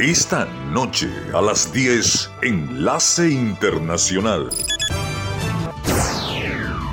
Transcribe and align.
Esta 0.00 0.46
noche 0.46 1.10
a 1.34 1.42
las 1.42 1.70
10, 1.74 2.30
Enlace 2.40 3.28
Internacional. 3.28 4.48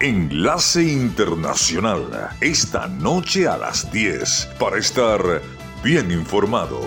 Enlace 0.01 0.83
Internacional. 0.83 2.31
Esta 2.41 2.87
noche 2.89 3.47
a 3.47 3.55
las 3.55 3.89
10 3.93 4.49
para 4.59 4.77
estar 4.77 5.41
bien 5.81 6.11
informado. 6.11 6.81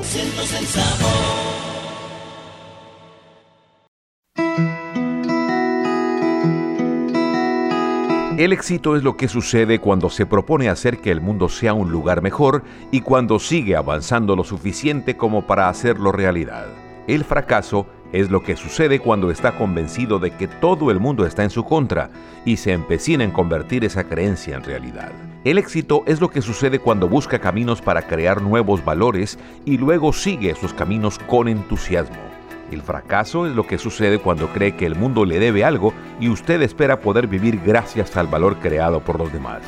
El 8.40 8.54
éxito 8.54 8.96
es 8.96 9.02
lo 9.02 9.18
que 9.18 9.28
sucede 9.28 9.80
cuando 9.80 10.08
se 10.08 10.24
propone 10.24 10.70
hacer 10.70 11.02
que 11.02 11.10
el 11.10 11.20
mundo 11.20 11.50
sea 11.50 11.74
un 11.74 11.92
lugar 11.92 12.22
mejor 12.22 12.62
y 12.90 13.02
cuando 13.02 13.38
sigue 13.38 13.76
avanzando 13.76 14.34
lo 14.34 14.44
suficiente 14.44 15.14
como 15.14 15.46
para 15.46 15.68
hacerlo 15.68 16.10
realidad. 16.10 16.64
El 17.06 17.24
fracaso 17.24 17.86
es 18.14 18.30
lo 18.30 18.42
que 18.42 18.56
sucede 18.56 18.98
cuando 18.98 19.30
está 19.30 19.58
convencido 19.58 20.18
de 20.18 20.30
que 20.30 20.48
todo 20.48 20.90
el 20.90 21.00
mundo 21.00 21.26
está 21.26 21.44
en 21.44 21.50
su 21.50 21.64
contra 21.64 22.08
y 22.46 22.56
se 22.56 22.72
empecina 22.72 23.24
en 23.24 23.30
convertir 23.30 23.84
esa 23.84 24.04
creencia 24.04 24.56
en 24.56 24.64
realidad. 24.64 25.12
El 25.44 25.58
éxito 25.58 26.02
es 26.06 26.22
lo 26.22 26.30
que 26.30 26.40
sucede 26.40 26.78
cuando 26.78 27.10
busca 27.10 27.40
caminos 27.40 27.82
para 27.82 28.06
crear 28.06 28.40
nuevos 28.40 28.82
valores 28.82 29.38
y 29.66 29.76
luego 29.76 30.14
sigue 30.14 30.48
esos 30.48 30.72
caminos 30.72 31.18
con 31.18 31.46
entusiasmo. 31.46 32.29
El 32.70 32.82
fracaso 32.82 33.46
es 33.46 33.54
lo 33.54 33.66
que 33.66 33.78
sucede 33.78 34.18
cuando 34.18 34.48
cree 34.48 34.76
que 34.76 34.86
el 34.86 34.94
mundo 34.94 35.24
le 35.24 35.38
debe 35.40 35.64
algo 35.64 35.92
y 36.20 36.28
usted 36.28 36.62
espera 36.62 37.00
poder 37.00 37.26
vivir 37.26 37.60
gracias 37.64 38.16
al 38.16 38.28
valor 38.28 38.58
creado 38.58 39.00
por 39.00 39.18
los 39.18 39.32
demás. 39.32 39.62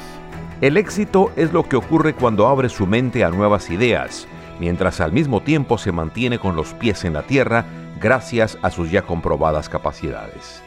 El 0.60 0.76
éxito 0.76 1.32
es 1.34 1.52
lo 1.52 1.68
que 1.68 1.74
ocurre 1.74 2.14
cuando 2.14 2.46
abre 2.46 2.68
su 2.68 2.86
mente 2.86 3.24
a 3.24 3.30
nuevas 3.30 3.70
ideas, 3.70 4.28
mientras 4.60 5.00
al 5.00 5.12
mismo 5.12 5.42
tiempo 5.42 5.78
se 5.78 5.90
mantiene 5.90 6.38
con 6.38 6.54
los 6.54 6.74
pies 6.74 7.04
en 7.04 7.14
la 7.14 7.22
tierra 7.22 7.64
gracias 8.00 8.56
a 8.62 8.70
sus 8.70 8.90
ya 8.90 9.02
comprobadas 9.02 9.68
capacidades. 9.68 10.62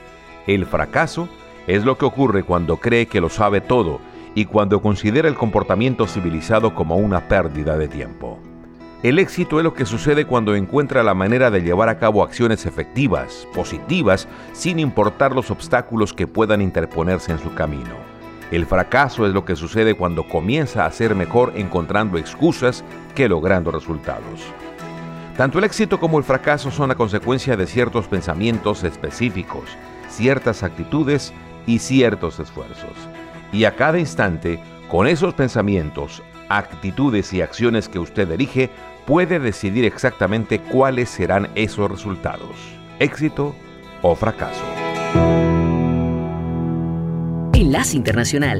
El 0.47 0.65
fracaso 0.65 1.29
es 1.67 1.85
lo 1.85 1.97
que 1.97 2.05
ocurre 2.05 2.43
cuando 2.43 2.77
cree 2.77 3.07
que 3.07 3.21
lo 3.21 3.29
sabe 3.29 3.61
todo 3.61 4.01
y 4.35 4.45
cuando 4.45 4.81
considera 4.81 5.29
el 5.29 5.35
comportamiento 5.35 6.07
civilizado 6.07 6.75
como 6.75 6.97
una 6.97 7.29
pérdida 7.29 7.77
de 7.77 7.87
tiempo. 7.87 8.39
El 9.05 9.19
éxito 9.19 9.59
es 9.59 9.63
lo 9.63 9.75
que 9.75 9.85
sucede 9.85 10.25
cuando 10.25 10.55
encuentra 10.55 11.03
la 11.03 11.13
manera 11.13 11.51
de 11.51 11.61
llevar 11.61 11.89
a 11.89 11.99
cabo 11.99 12.23
acciones 12.23 12.65
efectivas, 12.65 13.47
positivas, 13.53 14.27
sin 14.51 14.79
importar 14.79 15.35
los 15.35 15.51
obstáculos 15.51 16.11
que 16.11 16.25
puedan 16.25 16.59
interponerse 16.59 17.31
en 17.31 17.37
su 17.37 17.53
camino. 17.53 17.93
El 18.49 18.65
fracaso 18.65 19.27
es 19.27 19.31
lo 19.31 19.45
que 19.45 19.55
sucede 19.55 19.93
cuando 19.93 20.27
comienza 20.27 20.87
a 20.87 20.91
ser 20.91 21.13
mejor 21.13 21.53
encontrando 21.55 22.17
excusas 22.17 22.83
que 23.13 23.29
logrando 23.29 23.69
resultados. 23.69 24.41
Tanto 25.37 25.59
el 25.59 25.65
éxito 25.65 25.99
como 25.99 26.17
el 26.17 26.23
fracaso 26.23 26.71
son 26.71 26.89
la 26.89 26.95
consecuencia 26.95 27.55
de 27.55 27.67
ciertos 27.67 28.07
pensamientos 28.07 28.83
específicos, 28.83 29.65
ciertas 30.09 30.63
actitudes 30.63 31.31
y 31.67 31.77
ciertos 31.77 32.39
esfuerzos. 32.39 32.97
Y 33.51 33.65
a 33.65 33.75
cada 33.75 33.99
instante, 33.99 34.59
con 34.89 35.05
esos 35.05 35.35
pensamientos, 35.35 36.23
actitudes 36.49 37.33
y 37.33 37.41
acciones 37.41 37.89
que 37.89 37.99
usted 37.99 38.29
elige, 38.31 38.69
puede 39.05 39.39
decidir 39.39 39.85
exactamente 39.85 40.59
cuáles 40.59 41.09
serán 41.09 41.49
esos 41.55 41.89
resultados, 41.89 42.55
éxito 42.99 43.55
o 44.01 44.15
fracaso. 44.15 44.63
Enlace 47.53 47.95
Internacional 47.97 48.59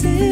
see 0.00 0.27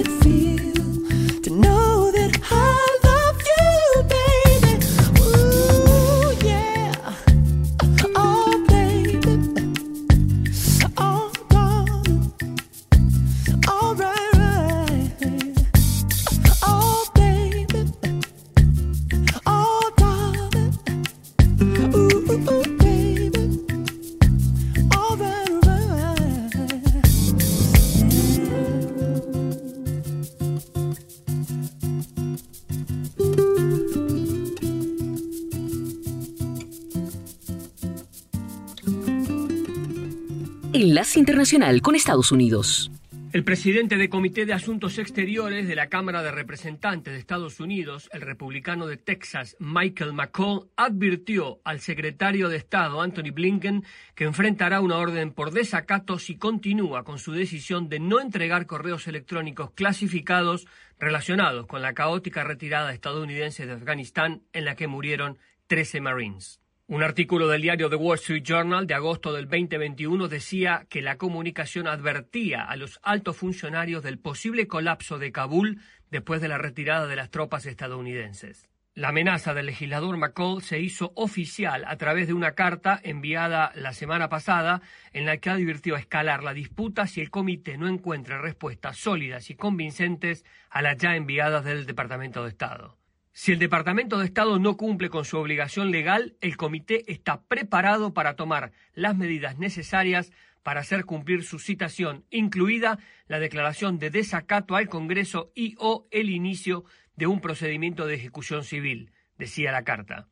Internacional 41.17 41.83
con 41.83 41.95
Estados 41.95 42.33
Unidos. 42.33 42.91
El 43.33 43.45
presidente 43.45 43.97
del 43.97 44.09
Comité 44.09 44.47
de 44.47 44.53
Asuntos 44.53 44.99
Exteriores 44.99 45.67
de 45.69 45.75
la 45.75 45.89
Cámara 45.89 46.23
de 46.23 46.31
Representantes 46.31 47.13
de 47.13 47.19
Estados 47.19 47.61
Unidos, 47.61 48.09
el 48.13 48.23
republicano 48.23 48.87
de 48.87 48.97
Texas, 48.97 49.57
Michael 49.59 50.13
McCall, 50.13 50.69
advirtió 50.77 51.61
al 51.65 51.81
secretario 51.81 52.49
de 52.49 52.57
Estado, 52.57 53.03
Anthony 53.03 53.33
Blinken, 53.35 53.85
que 54.15 54.25
enfrentará 54.25 54.81
una 54.81 54.97
orden 54.97 55.33
por 55.33 55.51
desacato 55.51 56.19
si 56.19 56.37
continúa 56.37 57.05
con 57.05 57.19
su 57.19 57.33
decisión 57.33 57.89
de 57.89 58.01
no 58.01 58.21
entregar 58.21 58.67
correos 58.67 59.07
electrónicos 59.07 59.71
clasificados 59.73 60.67
relacionados 60.99 61.67
con 61.67 61.83
la 61.83 61.95
caótica 61.95 62.45
retirada 62.45 62.95
estadounidense 62.95 63.67
de 63.67 63.73
Afganistán 63.73 64.43
en 64.53 64.65
la 64.65 64.77
que 64.77 64.87
murieron 64.87 65.37
13 65.67 66.01
Marines. 66.01 66.61
Un 66.89 67.03
artículo 67.03 67.49
del 67.49 67.63
diario 67.63 67.91
The 67.91 67.97
Wall 67.97 68.15
Street 68.15 68.45
Journal 68.45 68.87
de 68.87 68.95
agosto 68.95 69.33
del 69.33 69.49
2021 69.49 70.29
decía 70.29 70.87
que 70.89 71.03
la 71.03 71.19
comunicación 71.19 71.89
advertía 71.89 72.63
a 72.63 72.77
los 72.77 73.01
altos 73.03 73.37
funcionarios 73.37 74.05
del 74.05 74.21
posible 74.21 74.69
colapso 74.69 75.19
de 75.19 75.33
Kabul 75.33 75.81
después 76.13 76.41
de 76.41 76.47
la 76.47 76.59
retirada 76.59 77.09
de 77.09 77.17
las 77.17 77.33
tropas 77.33 77.67
estadounidenses. 77.67 78.69
La 78.95 79.09
amenaza 79.09 79.53
del 79.53 79.67
legislador 79.67 80.17
McCall 80.17 80.63
se 80.63 80.79
hizo 80.79 81.11
oficial 81.17 81.85
a 81.89 81.97
través 81.97 82.29
de 82.29 82.35
una 82.35 82.53
carta 82.53 83.01
enviada 83.03 83.73
la 83.75 83.93
semana 83.93 84.29
pasada 84.29 84.81
en 85.13 85.27
la 85.27 85.39
que 85.39 85.51
advirtió 85.51 85.97
escalar 85.97 86.45
la 86.45 86.55
disputa 86.55 87.09
si 87.09 87.21
el 87.21 87.31
comité 87.31 87.79
no 87.79 87.89
encuentra 87.89 88.41
respuestas 88.41 88.97
sólidas 88.97 89.51
y 89.51 89.57
convincentes 89.57 90.45
a 90.71 90.83
las 90.83 90.97
ya 90.99 91.17
enviadas 91.17 91.65
del 91.65 91.85
Departamento 91.85 92.45
de 92.45 92.51
Estado. 92.51 92.97
Si 93.39 93.53
el 93.53 93.59
Departamento 93.59 94.17
de 94.17 94.25
Estado 94.25 94.59
no 94.59 94.79
cumple 94.79 95.11
con 95.11 95.27
su 95.27 95.37
obligación 95.37 95.91
legal, 95.91 96.37
el 96.41 96.57
comité 96.57 97.05
está 97.13 97.43
preparado 97.43 98.15
para 98.15 98.35
tomar 98.35 98.73
las 98.95 99.15
medidas 99.15 99.59
necesarias 99.59 100.33
para 100.63 100.81
hacer 100.81 101.05
cumplir 101.05 101.45
su 101.45 101.59
citación, 101.59 102.25
incluida 102.31 102.99
la 103.29 103.39
declaración 103.39 103.99
de 103.99 104.09
desacato 104.09 104.75
al 104.75 104.89
Congreso 104.89 105.53
y 105.55 105.75
o 105.79 106.09
el 106.11 106.31
inicio 106.31 106.87
de 107.15 107.27
un 107.27 107.43
procedimiento 107.43 108.07
de 108.07 108.15
ejecución 108.15 108.65
civil, 108.65 109.13
decía 109.37 109.71
la 109.71 109.85
carta. 109.85 110.29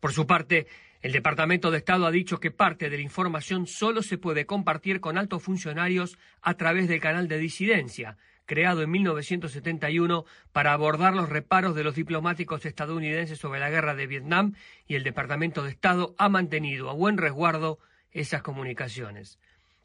Por 0.00 0.14
su 0.14 0.26
parte, 0.26 0.66
el 1.02 1.12
Departamento 1.12 1.70
de 1.70 1.78
Estado 1.78 2.06
ha 2.06 2.10
dicho 2.10 2.40
que 2.40 2.50
parte 2.50 2.88
de 2.88 2.96
la 2.96 3.02
información 3.02 3.66
solo 3.66 4.00
se 4.00 4.16
puede 4.16 4.46
compartir 4.46 5.00
con 5.00 5.18
altos 5.18 5.42
funcionarios 5.42 6.16
a 6.40 6.54
través 6.54 6.88
del 6.88 6.98
canal 6.98 7.28
de 7.28 7.36
disidencia, 7.36 8.16
creado 8.46 8.82
en 8.82 8.90
1971 8.90 10.24
para 10.52 10.72
abordar 10.72 11.14
los 11.14 11.28
reparos 11.28 11.74
de 11.74 11.84
los 11.84 11.94
diplomáticos 11.94 12.66
estadounidenses 12.66 13.38
sobre 13.38 13.60
la 13.60 13.70
guerra 13.70 13.94
de 13.94 14.06
Vietnam 14.06 14.54
y 14.86 14.94
el 14.94 15.04
Departamento 15.04 15.62
de 15.62 15.70
Estado 15.70 16.14
ha 16.18 16.28
mantenido 16.28 16.90
a 16.90 16.94
buen 16.94 17.18
resguardo 17.18 17.78
esas 18.10 18.42
comunicaciones. 18.42 19.38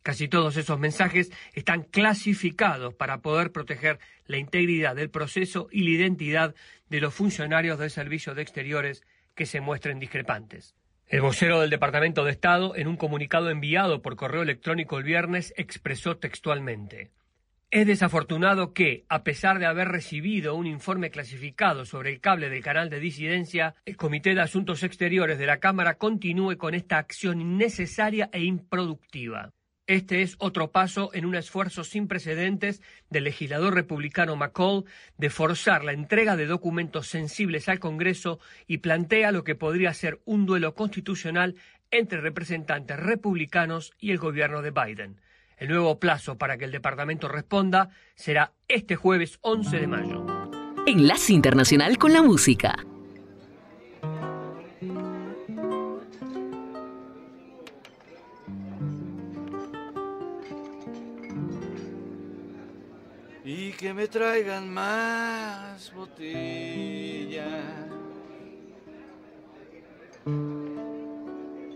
Casi 0.04 0.28
todos 0.28 0.56
esos 0.58 0.80
mensajes 0.80 1.32
están 1.54 1.84
clasificados 1.84 2.94
para 2.94 3.20
poder 3.20 3.52
proteger 3.52 4.00
la 4.26 4.38
integridad 4.38 4.96
del 4.96 5.10
proceso 5.10 5.68
y 5.72 5.84
la 5.84 5.90
identidad 5.90 6.56
de 6.90 7.02
los 7.02 7.14
funcionarios 7.14 7.78
del 7.78 7.90
Servicio 7.90 8.34
de 8.34 8.42
Exteriores 8.42 9.04
que 9.36 9.46
se 9.46 9.60
muestren 9.60 10.00
discrepantes. 10.00 10.76
El 11.08 11.22
vocero 11.22 11.62
del 11.62 11.70
Departamento 11.70 12.26
de 12.26 12.32
Estado, 12.32 12.76
en 12.76 12.88
un 12.88 12.98
comunicado 12.98 13.50
enviado 13.50 14.02
por 14.02 14.16
correo 14.16 14.42
electrónico 14.42 14.98
el 14.98 15.04
viernes, 15.04 15.54
expresó 15.58 16.18
textualmente 16.18 17.12
es 17.70 17.86
desafortunado 17.86 18.74
que, 18.74 19.06
a 19.10 19.24
pesar 19.24 19.60
de 19.60 19.66
haber 19.66 19.90
recibido 19.90 20.56
un 20.56 20.68
informe 20.68 21.10
clasificado 21.10 21.84
sobre 21.84 22.12
el 22.12 22.22
cable 22.22 22.50
del 22.50 22.64
canal 22.64 22.90
de 22.90 23.02
disidencia, 23.02 23.76
el 23.86 23.98
Comité 23.98 24.34
de 24.34 24.42
Asuntos 24.42 24.84
Exteriores 24.84 25.38
de 25.38 25.48
la 25.48 25.60
Cámara 25.60 25.98
continúe 25.98 26.58
con 26.58 26.74
esta 26.74 26.98
acción 26.98 27.42
innecesaria 27.42 28.30
e 28.32 28.44
improductiva. 28.44 29.52
Este 29.86 30.22
es 30.22 30.36
otro 30.40 30.72
paso 30.72 31.12
en 31.14 31.26
un 31.26 31.36
esfuerzo 31.36 31.84
sin 31.84 32.08
precedentes 32.08 32.82
del 33.10 33.26
legislador 33.26 33.74
republicano 33.74 34.36
McCall 34.36 34.86
de 35.18 35.30
forzar 35.30 35.84
la 35.84 35.94
entrega 35.94 36.38
de 36.38 36.46
documentos 36.46 37.08
sensibles 37.08 37.68
al 37.68 37.80
Congreso 37.80 38.40
y 38.66 38.78
plantea 38.80 39.32
lo 39.32 39.44
que 39.44 39.56
podría 39.56 39.94
ser 39.94 40.22
un 40.26 40.46
duelo 40.46 40.74
constitucional 40.74 41.56
entre 41.92 42.22
representantes 42.22 42.98
republicanos 42.98 43.94
y 44.00 44.12
el 44.12 44.18
gobierno 44.18 44.62
de 44.62 44.72
Biden. 44.72 45.22
El 45.58 45.70
nuevo 45.70 46.00
plazo 46.00 46.38
para 46.38 46.58
que 46.58 46.66
el 46.66 46.72
departamento 46.72 47.28
responda 47.28 47.90
será 48.16 48.54
este 48.68 48.96
jueves 48.96 49.40
11 49.42 49.80
de 49.80 49.88
mayo. 49.88 50.26
Enlace 50.86 51.34
Internacional 51.34 51.98
con 51.98 52.14
la 52.14 52.22
Música. 52.22 52.78
Y 63.44 63.72
que 63.72 63.94
me 63.94 64.08
traigan 64.08 64.70
más 64.72 65.92
botellas 65.94 67.88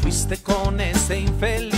fuiste 0.00 0.36
con 0.38 0.80
ese 0.80 1.18
infeliz. 1.20 1.75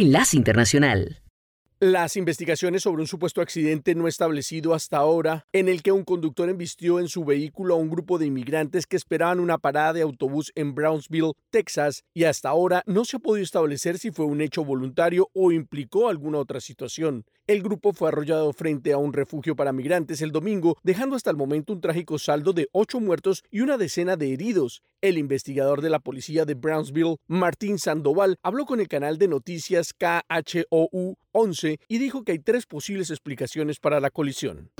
Enlace 0.00 0.34
Internacional. 0.34 1.20
Las 1.78 2.16
investigaciones 2.16 2.84
sobre 2.84 3.02
un 3.02 3.06
supuesto 3.06 3.42
accidente 3.42 3.94
no 3.94 4.08
establecido 4.08 4.72
hasta 4.72 4.96
ahora, 4.96 5.44
en 5.52 5.68
el 5.68 5.82
que 5.82 5.92
un 5.92 6.04
conductor 6.04 6.48
embistió 6.48 7.00
en 7.00 7.08
su 7.08 7.22
vehículo 7.22 7.74
a 7.74 7.76
un 7.76 7.90
grupo 7.90 8.18
de 8.18 8.24
inmigrantes 8.24 8.86
que 8.86 8.96
esperaban 8.96 9.40
una 9.40 9.58
parada 9.58 9.92
de 9.92 10.00
autobús 10.00 10.52
en 10.54 10.74
Brownsville, 10.74 11.32
Texas, 11.50 12.04
y 12.14 12.24
hasta 12.24 12.48
ahora 12.48 12.82
no 12.86 13.04
se 13.04 13.18
ha 13.18 13.20
podido 13.20 13.44
establecer 13.44 13.98
si 13.98 14.10
fue 14.10 14.24
un 14.24 14.40
hecho 14.40 14.64
voluntario 14.64 15.28
o 15.34 15.52
implicó 15.52 16.08
alguna 16.08 16.38
otra 16.38 16.60
situación. 16.60 17.26
El 17.50 17.64
grupo 17.64 17.92
fue 17.92 18.06
arrollado 18.06 18.52
frente 18.52 18.92
a 18.92 18.98
un 18.98 19.12
refugio 19.12 19.56
para 19.56 19.72
migrantes 19.72 20.22
el 20.22 20.30
domingo, 20.30 20.78
dejando 20.84 21.16
hasta 21.16 21.32
el 21.32 21.36
momento 21.36 21.72
un 21.72 21.80
trágico 21.80 22.16
saldo 22.16 22.52
de 22.52 22.68
ocho 22.70 23.00
muertos 23.00 23.42
y 23.50 23.58
una 23.58 23.76
decena 23.76 24.16
de 24.16 24.32
heridos. 24.32 24.84
El 25.00 25.18
investigador 25.18 25.80
de 25.80 25.90
la 25.90 25.98
policía 25.98 26.44
de 26.44 26.54
Brownsville, 26.54 27.16
Martín 27.26 27.80
Sandoval, 27.80 28.36
habló 28.44 28.66
con 28.66 28.78
el 28.78 28.86
canal 28.86 29.18
de 29.18 29.26
noticias 29.26 29.92
KHOU 29.94 31.16
11 31.32 31.80
y 31.88 31.98
dijo 31.98 32.22
que 32.22 32.30
hay 32.30 32.38
tres 32.38 32.66
posibles 32.66 33.10
explicaciones 33.10 33.80
para 33.80 33.98
la 33.98 34.10
colisión. 34.10 34.70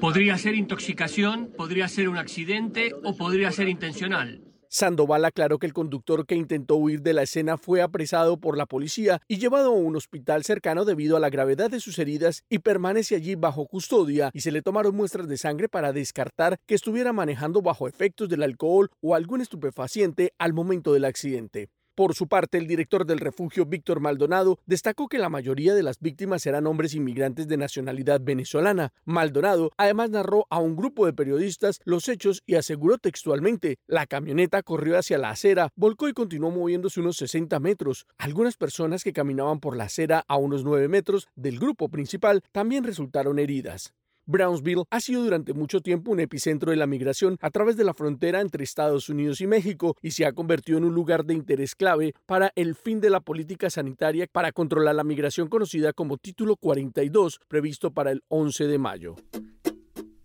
Podría 0.00 0.38
ser 0.38 0.54
intoxicación, 0.54 1.52
podría 1.54 1.88
ser 1.88 2.08
un 2.08 2.16
accidente 2.16 2.94
o 3.04 3.18
podría 3.18 3.50
ser 3.50 3.68
intencional. 3.68 4.40
Sandoval 4.74 5.24
aclaró 5.24 5.60
que 5.60 5.66
el 5.66 5.72
conductor 5.72 6.26
que 6.26 6.34
intentó 6.34 6.74
huir 6.74 7.00
de 7.00 7.12
la 7.12 7.22
escena 7.22 7.56
fue 7.56 7.80
apresado 7.80 8.40
por 8.40 8.58
la 8.58 8.66
policía 8.66 9.22
y 9.28 9.38
llevado 9.38 9.68
a 9.68 9.78
un 9.78 9.94
hospital 9.94 10.42
cercano 10.42 10.84
debido 10.84 11.16
a 11.16 11.20
la 11.20 11.30
gravedad 11.30 11.70
de 11.70 11.78
sus 11.78 11.96
heridas 12.00 12.42
y 12.50 12.58
permanece 12.58 13.14
allí 13.14 13.36
bajo 13.36 13.68
custodia 13.68 14.32
y 14.34 14.40
se 14.40 14.50
le 14.50 14.62
tomaron 14.62 14.96
muestras 14.96 15.28
de 15.28 15.38
sangre 15.38 15.68
para 15.68 15.92
descartar 15.92 16.58
que 16.66 16.74
estuviera 16.74 17.12
manejando 17.12 17.62
bajo 17.62 17.86
efectos 17.86 18.28
del 18.28 18.42
alcohol 18.42 18.90
o 19.00 19.14
algún 19.14 19.40
estupefaciente 19.42 20.32
al 20.38 20.54
momento 20.54 20.92
del 20.92 21.04
accidente. 21.04 21.68
Por 21.94 22.16
su 22.16 22.26
parte, 22.26 22.58
el 22.58 22.66
director 22.66 23.06
del 23.06 23.20
refugio, 23.20 23.66
Víctor 23.66 24.00
Maldonado, 24.00 24.58
destacó 24.66 25.06
que 25.06 25.18
la 25.18 25.28
mayoría 25.28 25.76
de 25.76 25.84
las 25.84 26.00
víctimas 26.00 26.44
eran 26.44 26.66
hombres 26.66 26.92
inmigrantes 26.94 27.46
de 27.46 27.56
nacionalidad 27.56 28.20
venezolana. 28.20 28.92
Maldonado 29.04 29.70
además 29.76 30.10
narró 30.10 30.48
a 30.50 30.58
un 30.58 30.74
grupo 30.74 31.06
de 31.06 31.12
periodistas 31.12 31.80
los 31.84 32.08
hechos 32.08 32.42
y 32.46 32.56
aseguró 32.56 32.98
textualmente, 32.98 33.78
la 33.86 34.06
camioneta 34.06 34.64
corrió 34.64 34.98
hacia 34.98 35.18
la 35.18 35.30
acera, 35.30 35.70
volcó 35.76 36.08
y 36.08 36.14
continuó 36.14 36.50
moviéndose 36.50 36.98
unos 36.98 37.16
60 37.16 37.60
metros. 37.60 38.06
Algunas 38.18 38.56
personas 38.56 39.04
que 39.04 39.12
caminaban 39.12 39.60
por 39.60 39.76
la 39.76 39.84
acera 39.84 40.24
a 40.26 40.36
unos 40.36 40.64
9 40.64 40.88
metros 40.88 41.28
del 41.36 41.60
grupo 41.60 41.88
principal 41.88 42.42
también 42.50 42.82
resultaron 42.82 43.38
heridas. 43.38 43.94
Brownsville 44.26 44.84
ha 44.90 45.00
sido 45.00 45.24
durante 45.24 45.52
mucho 45.52 45.80
tiempo 45.80 46.10
un 46.10 46.20
epicentro 46.20 46.70
de 46.70 46.76
la 46.76 46.86
migración 46.86 47.36
a 47.40 47.50
través 47.50 47.76
de 47.76 47.84
la 47.84 47.94
frontera 47.94 48.40
entre 48.40 48.64
Estados 48.64 49.08
Unidos 49.08 49.40
y 49.40 49.46
México 49.46 49.96
y 50.02 50.12
se 50.12 50.26
ha 50.26 50.32
convertido 50.32 50.78
en 50.78 50.84
un 50.84 50.94
lugar 50.94 51.24
de 51.24 51.34
interés 51.34 51.74
clave 51.74 52.14
para 52.26 52.52
el 52.54 52.74
fin 52.74 53.00
de 53.00 53.10
la 53.10 53.20
política 53.20 53.70
sanitaria 53.70 54.26
para 54.30 54.52
controlar 54.52 54.94
la 54.94 55.04
migración 55.04 55.48
conocida 55.48 55.92
como 55.92 56.16
Título 56.16 56.56
42, 56.56 57.40
previsto 57.48 57.92
para 57.92 58.10
el 58.10 58.22
11 58.28 58.66
de 58.66 58.78
mayo. 58.78 59.16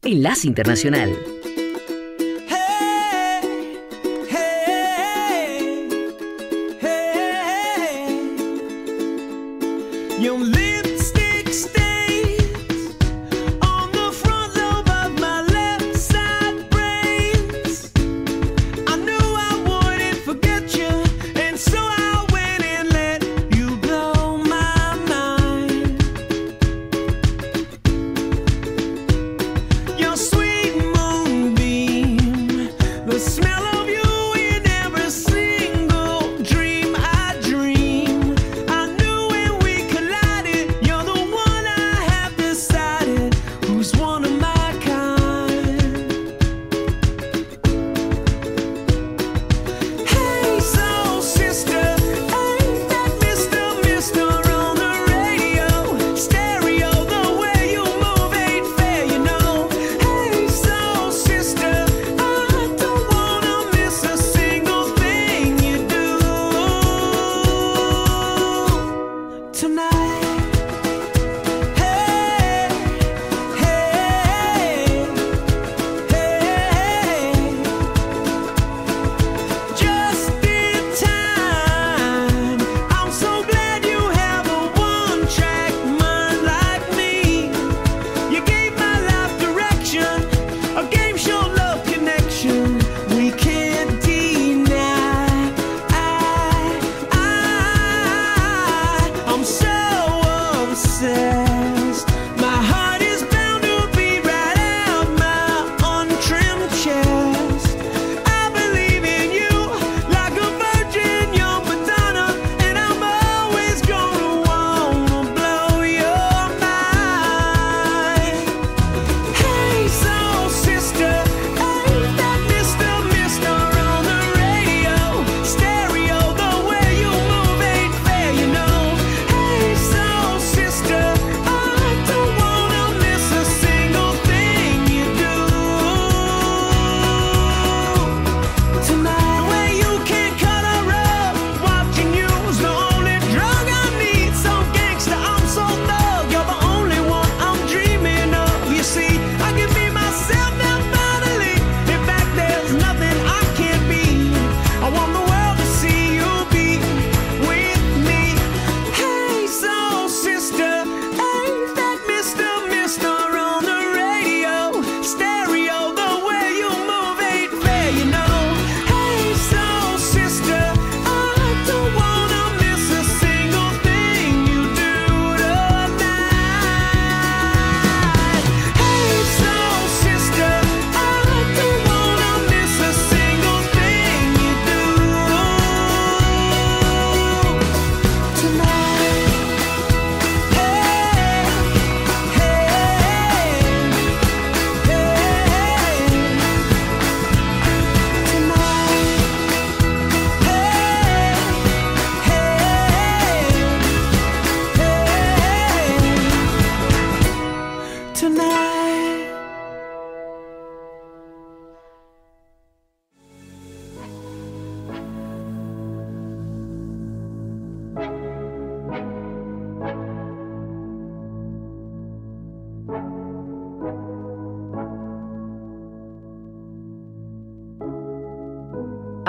Enlace 0.02 0.48
Internacional. 0.48 1.16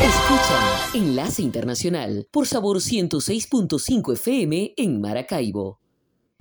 Escucha 0.00 0.90
Enlace 0.92 1.40
Internacional 1.40 2.26
por 2.32 2.48
Sabor 2.48 2.78
106.5 2.78 4.12
FM 4.14 4.74
en 4.76 5.00
Maracaibo. 5.00 5.83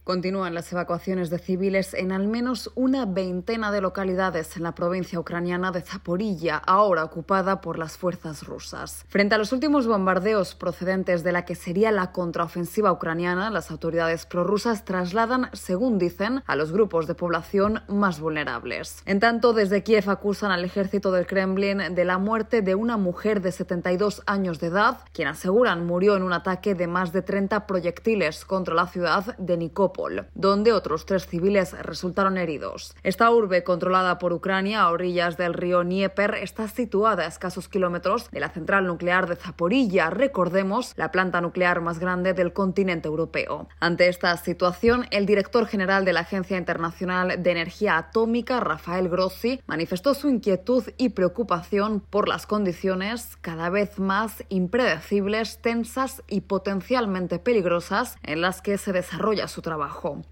Continúan 0.03 0.53
las 0.53 0.69
evacuaciones 0.73 1.29
de 1.29 1.39
civiles 1.39 1.93
en 1.93 2.11
al 2.11 2.27
menos 2.27 2.69
una 2.75 3.05
veintena 3.05 3.71
de 3.71 3.79
localidades 3.79 4.57
en 4.57 4.63
la 4.63 4.75
provincia 4.75 5.17
ucraniana 5.17 5.71
de 5.71 5.79
Zaporilla, 5.79 6.57
ahora 6.57 7.05
ocupada 7.05 7.61
por 7.61 7.79
las 7.79 7.97
fuerzas 7.97 8.43
rusas. 8.43 9.05
Frente 9.07 9.35
a 9.35 9.37
los 9.37 9.53
últimos 9.53 9.87
bombardeos 9.87 10.55
procedentes 10.55 11.23
de 11.23 11.31
la 11.31 11.45
que 11.45 11.55
sería 11.55 11.89
la 11.93 12.11
contraofensiva 12.11 12.91
ucraniana, 12.91 13.49
las 13.49 13.71
autoridades 13.71 14.25
prorrusas 14.25 14.83
trasladan, 14.83 15.49
según 15.53 15.99
dicen, 15.99 16.43
a 16.47 16.57
los 16.57 16.73
grupos 16.73 17.07
de 17.07 17.15
población 17.15 17.81
más 17.87 18.19
vulnerables. 18.19 19.03
En 19.05 19.21
tanto, 19.21 19.53
desde 19.53 19.83
Kiev 19.83 20.09
acusan 20.09 20.51
al 20.51 20.65
ejército 20.65 21.13
del 21.13 21.27
Kremlin 21.27 21.95
de 21.95 22.03
la 22.03 22.17
muerte 22.17 22.61
de 22.61 22.75
una 22.75 22.97
mujer 22.97 23.39
de 23.39 23.53
72 23.53 24.21
años 24.25 24.59
de 24.59 24.67
edad, 24.67 24.97
quien 25.13 25.29
aseguran 25.29 25.85
murió 25.85 26.17
en 26.17 26.23
un 26.23 26.33
ataque 26.33 26.75
de 26.75 26.87
más 26.87 27.13
de 27.13 27.21
30 27.21 27.65
proyectiles 27.67 28.43
contra 28.43 28.75
la 28.75 28.87
ciudad 28.87 29.37
de 29.37 29.55
Nikopol 29.55 29.92
donde 30.33 30.73
otros 30.73 31.05
tres 31.05 31.27
civiles 31.27 31.73
resultaron 31.83 32.37
heridos. 32.37 32.95
Esta 33.03 33.29
urbe, 33.31 33.63
controlada 33.63 34.19
por 34.19 34.33
Ucrania 34.33 34.81
a 34.81 34.91
orillas 34.91 35.37
del 35.37 35.53
río 35.53 35.83
Dnieper, 35.83 36.35
está 36.35 36.67
situada 36.67 37.23
a 37.23 37.27
escasos 37.27 37.67
kilómetros 37.67 38.29
de 38.31 38.39
la 38.39 38.49
central 38.49 38.87
nuclear 38.87 39.27
de 39.27 39.35
Zaporilla, 39.35 40.09
recordemos, 40.09 40.93
la 40.95 41.11
planta 41.11 41.41
nuclear 41.41 41.81
más 41.81 41.99
grande 41.99 42.33
del 42.33 42.53
continente 42.53 43.07
europeo. 43.07 43.67
Ante 43.79 44.07
esta 44.07 44.35
situación, 44.37 45.05
el 45.11 45.25
director 45.25 45.67
general 45.67 46.05
de 46.05 46.13
la 46.13 46.21
Agencia 46.21 46.57
Internacional 46.57 47.41
de 47.41 47.51
Energía 47.51 47.97
Atómica, 47.97 48.59
Rafael 48.59 49.09
Grossi, 49.09 49.61
manifestó 49.67 50.13
su 50.13 50.29
inquietud 50.29 50.83
y 50.97 51.09
preocupación 51.09 52.01
por 52.09 52.27
las 52.27 52.47
condiciones 52.47 53.37
cada 53.41 53.69
vez 53.69 53.99
más 53.99 54.43
impredecibles, 54.49 55.59
tensas 55.61 56.23
y 56.27 56.41
potencialmente 56.41 57.39
peligrosas 57.39 58.17
en 58.23 58.41
las 58.41 58.61
que 58.61 58.77
se 58.77 58.93
desarrolla 58.93 59.47
su 59.47 59.61
trabajo. 59.61 59.82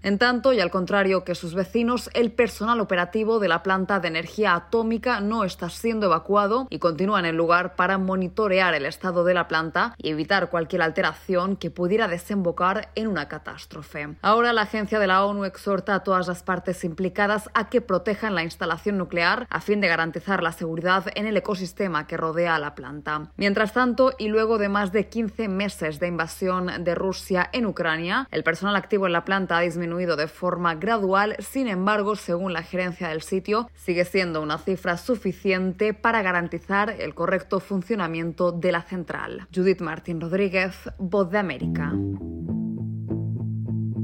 En 0.02 0.18
tanto, 0.18 0.52
y 0.52 0.60
al 0.60 0.70
contrario 0.70 1.24
que 1.24 1.34
sus 1.34 1.54
vecinos, 1.54 2.10
el 2.14 2.32
personal 2.32 2.80
operativo 2.80 3.38
de 3.38 3.48
la 3.48 3.62
planta 3.62 4.00
de 4.00 4.08
energía 4.08 4.54
atómica 4.54 5.20
no 5.20 5.44
está 5.44 5.68
siendo 5.68 6.06
evacuado 6.06 6.66
y 6.70 6.78
continúa 6.78 7.20
en 7.20 7.26
el 7.26 7.36
lugar 7.36 7.76
para 7.76 7.98
monitorear 7.98 8.74
el 8.74 8.86
estado 8.86 9.24
de 9.24 9.34
la 9.34 9.48
planta 9.48 9.94
y 9.98 10.10
evitar 10.10 10.50
cualquier 10.50 10.82
alteración 10.82 11.56
que 11.56 11.70
pudiera 11.70 12.08
desembocar 12.08 12.90
en 12.94 13.08
una 13.08 13.28
catástrofe. 13.28 14.16
Ahora 14.22 14.52
la 14.52 14.62
agencia 14.62 14.98
de 14.98 15.06
la 15.06 15.24
ONU 15.24 15.44
exhorta 15.44 15.94
a 15.94 16.02
todas 16.02 16.28
las 16.28 16.42
partes 16.42 16.84
implicadas 16.84 17.50
a 17.54 17.68
que 17.68 17.80
protejan 17.80 18.34
la 18.34 18.44
instalación 18.44 18.98
nuclear 18.98 19.46
a 19.50 19.60
fin 19.60 19.80
de 19.80 19.88
garantizar 19.88 20.42
la 20.42 20.52
seguridad 20.52 21.06
en 21.14 21.26
el 21.26 21.36
ecosistema 21.36 22.06
que 22.06 22.16
rodea 22.16 22.54
a 22.54 22.58
la 22.58 22.74
planta. 22.74 23.30
Mientras 23.36 23.72
tanto, 23.72 24.12
y 24.18 24.28
luego 24.28 24.58
de 24.58 24.68
más 24.68 24.92
de 24.92 25.08
15 25.08 25.48
meses 25.48 26.00
de 26.00 26.08
invasión 26.08 26.84
de 26.84 26.94
Rusia 26.94 27.48
en 27.52 27.66
Ucrania, 27.66 28.28
el 28.30 28.44
personal 28.44 28.76
activo 28.76 29.06
en 29.06 29.12
la 29.12 29.24
planta 29.24 29.41
ha 29.50 29.60
disminuido 29.60 30.16
de 30.16 30.28
forma 30.28 30.74
gradual, 30.74 31.36
sin 31.40 31.68
embargo, 31.68 32.16
según 32.16 32.52
la 32.52 32.62
gerencia 32.62 33.08
del 33.08 33.22
sitio, 33.22 33.70
sigue 33.74 34.04
siendo 34.04 34.42
una 34.42 34.58
cifra 34.58 34.96
suficiente 34.96 35.94
para 35.94 36.22
garantizar 36.22 36.90
el 36.90 37.14
correcto 37.14 37.60
funcionamiento 37.60 38.52
de 38.52 38.72
la 38.72 38.82
central. 38.82 39.48
Judith 39.54 39.80
Martín 39.80 40.20
Rodríguez, 40.20 40.74
Voz 40.98 41.30
de 41.30 41.38
América. 41.38 41.92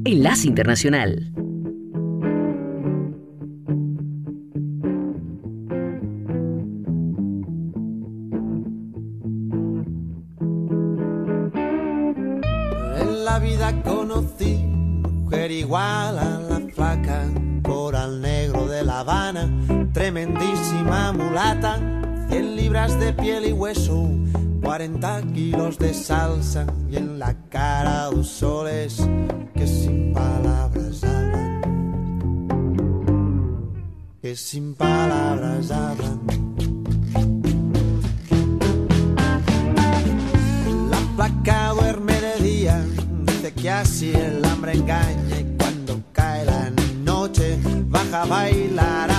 Enlace 0.04 0.48
Internacional. 0.48 1.32
Mujer 15.28 15.50
igual 15.50 16.18
a 16.18 16.40
la 16.40 16.60
flaca, 16.74 17.26
coral 17.62 18.22
negro 18.22 18.66
de 18.66 18.82
La 18.82 19.00
Habana, 19.00 19.46
tremendísima 19.92 21.12
mulata, 21.12 21.78
100 22.30 22.56
libras 22.56 22.98
de 22.98 23.12
piel 23.12 23.44
y 23.44 23.52
hueso, 23.52 24.08
40 24.62 25.22
kilos 25.34 25.78
de 25.78 25.92
salsa 25.92 26.64
y 26.90 26.96
en 26.96 27.18
la 27.18 27.34
cara 27.50 28.04
dos 28.04 28.26
soles 28.26 29.06
que 29.54 29.66
sin 29.66 30.14
palabras 30.14 31.04
hablan, 31.04 31.60
que 34.22 34.34
sin 34.34 34.74
palabras 34.74 35.70
hablan. 35.70 36.20
La 40.90 41.00
placa 41.16 41.68
duerme 41.74 42.14
de 42.18 42.42
día, 42.42 42.82
dice 43.26 43.52
que 43.52 43.70
así 43.70 44.10
el 44.14 44.47
hambre 44.58 44.72
engaña 44.72 45.38
y 45.38 45.56
cuando 45.56 46.02
cae 46.12 46.44
la 46.44 46.70
noche 47.04 47.58
baja 47.86 48.22
a 48.22 48.26
bailar 48.26 49.17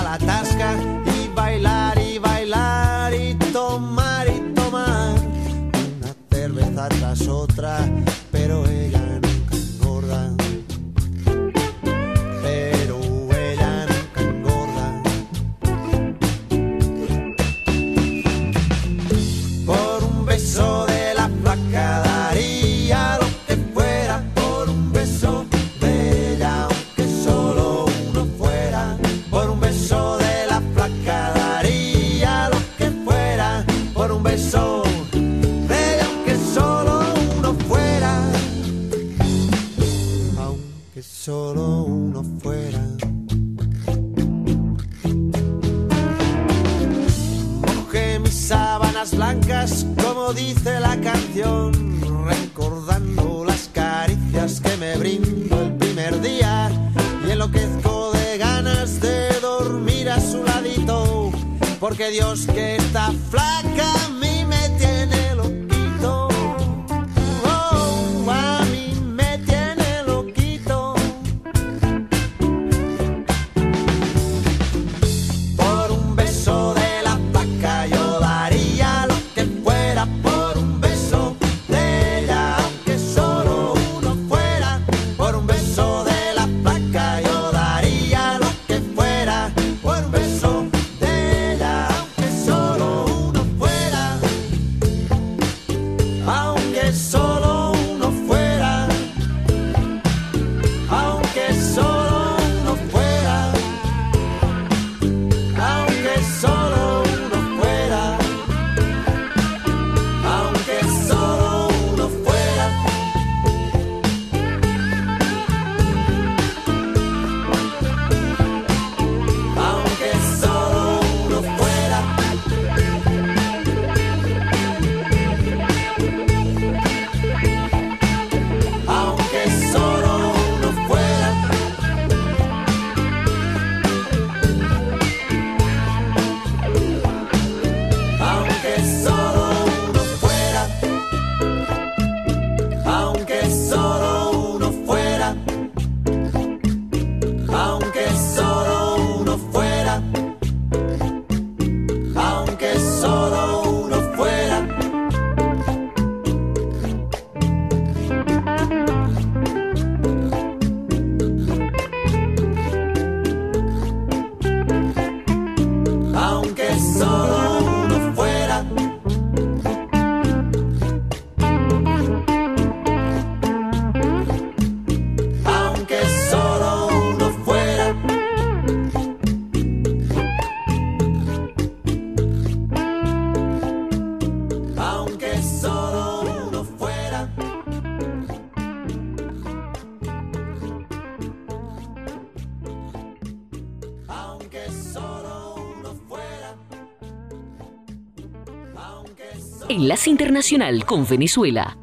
Internacional 199.90 200.84
con 200.84 201.04
Venezuela. 201.04 201.76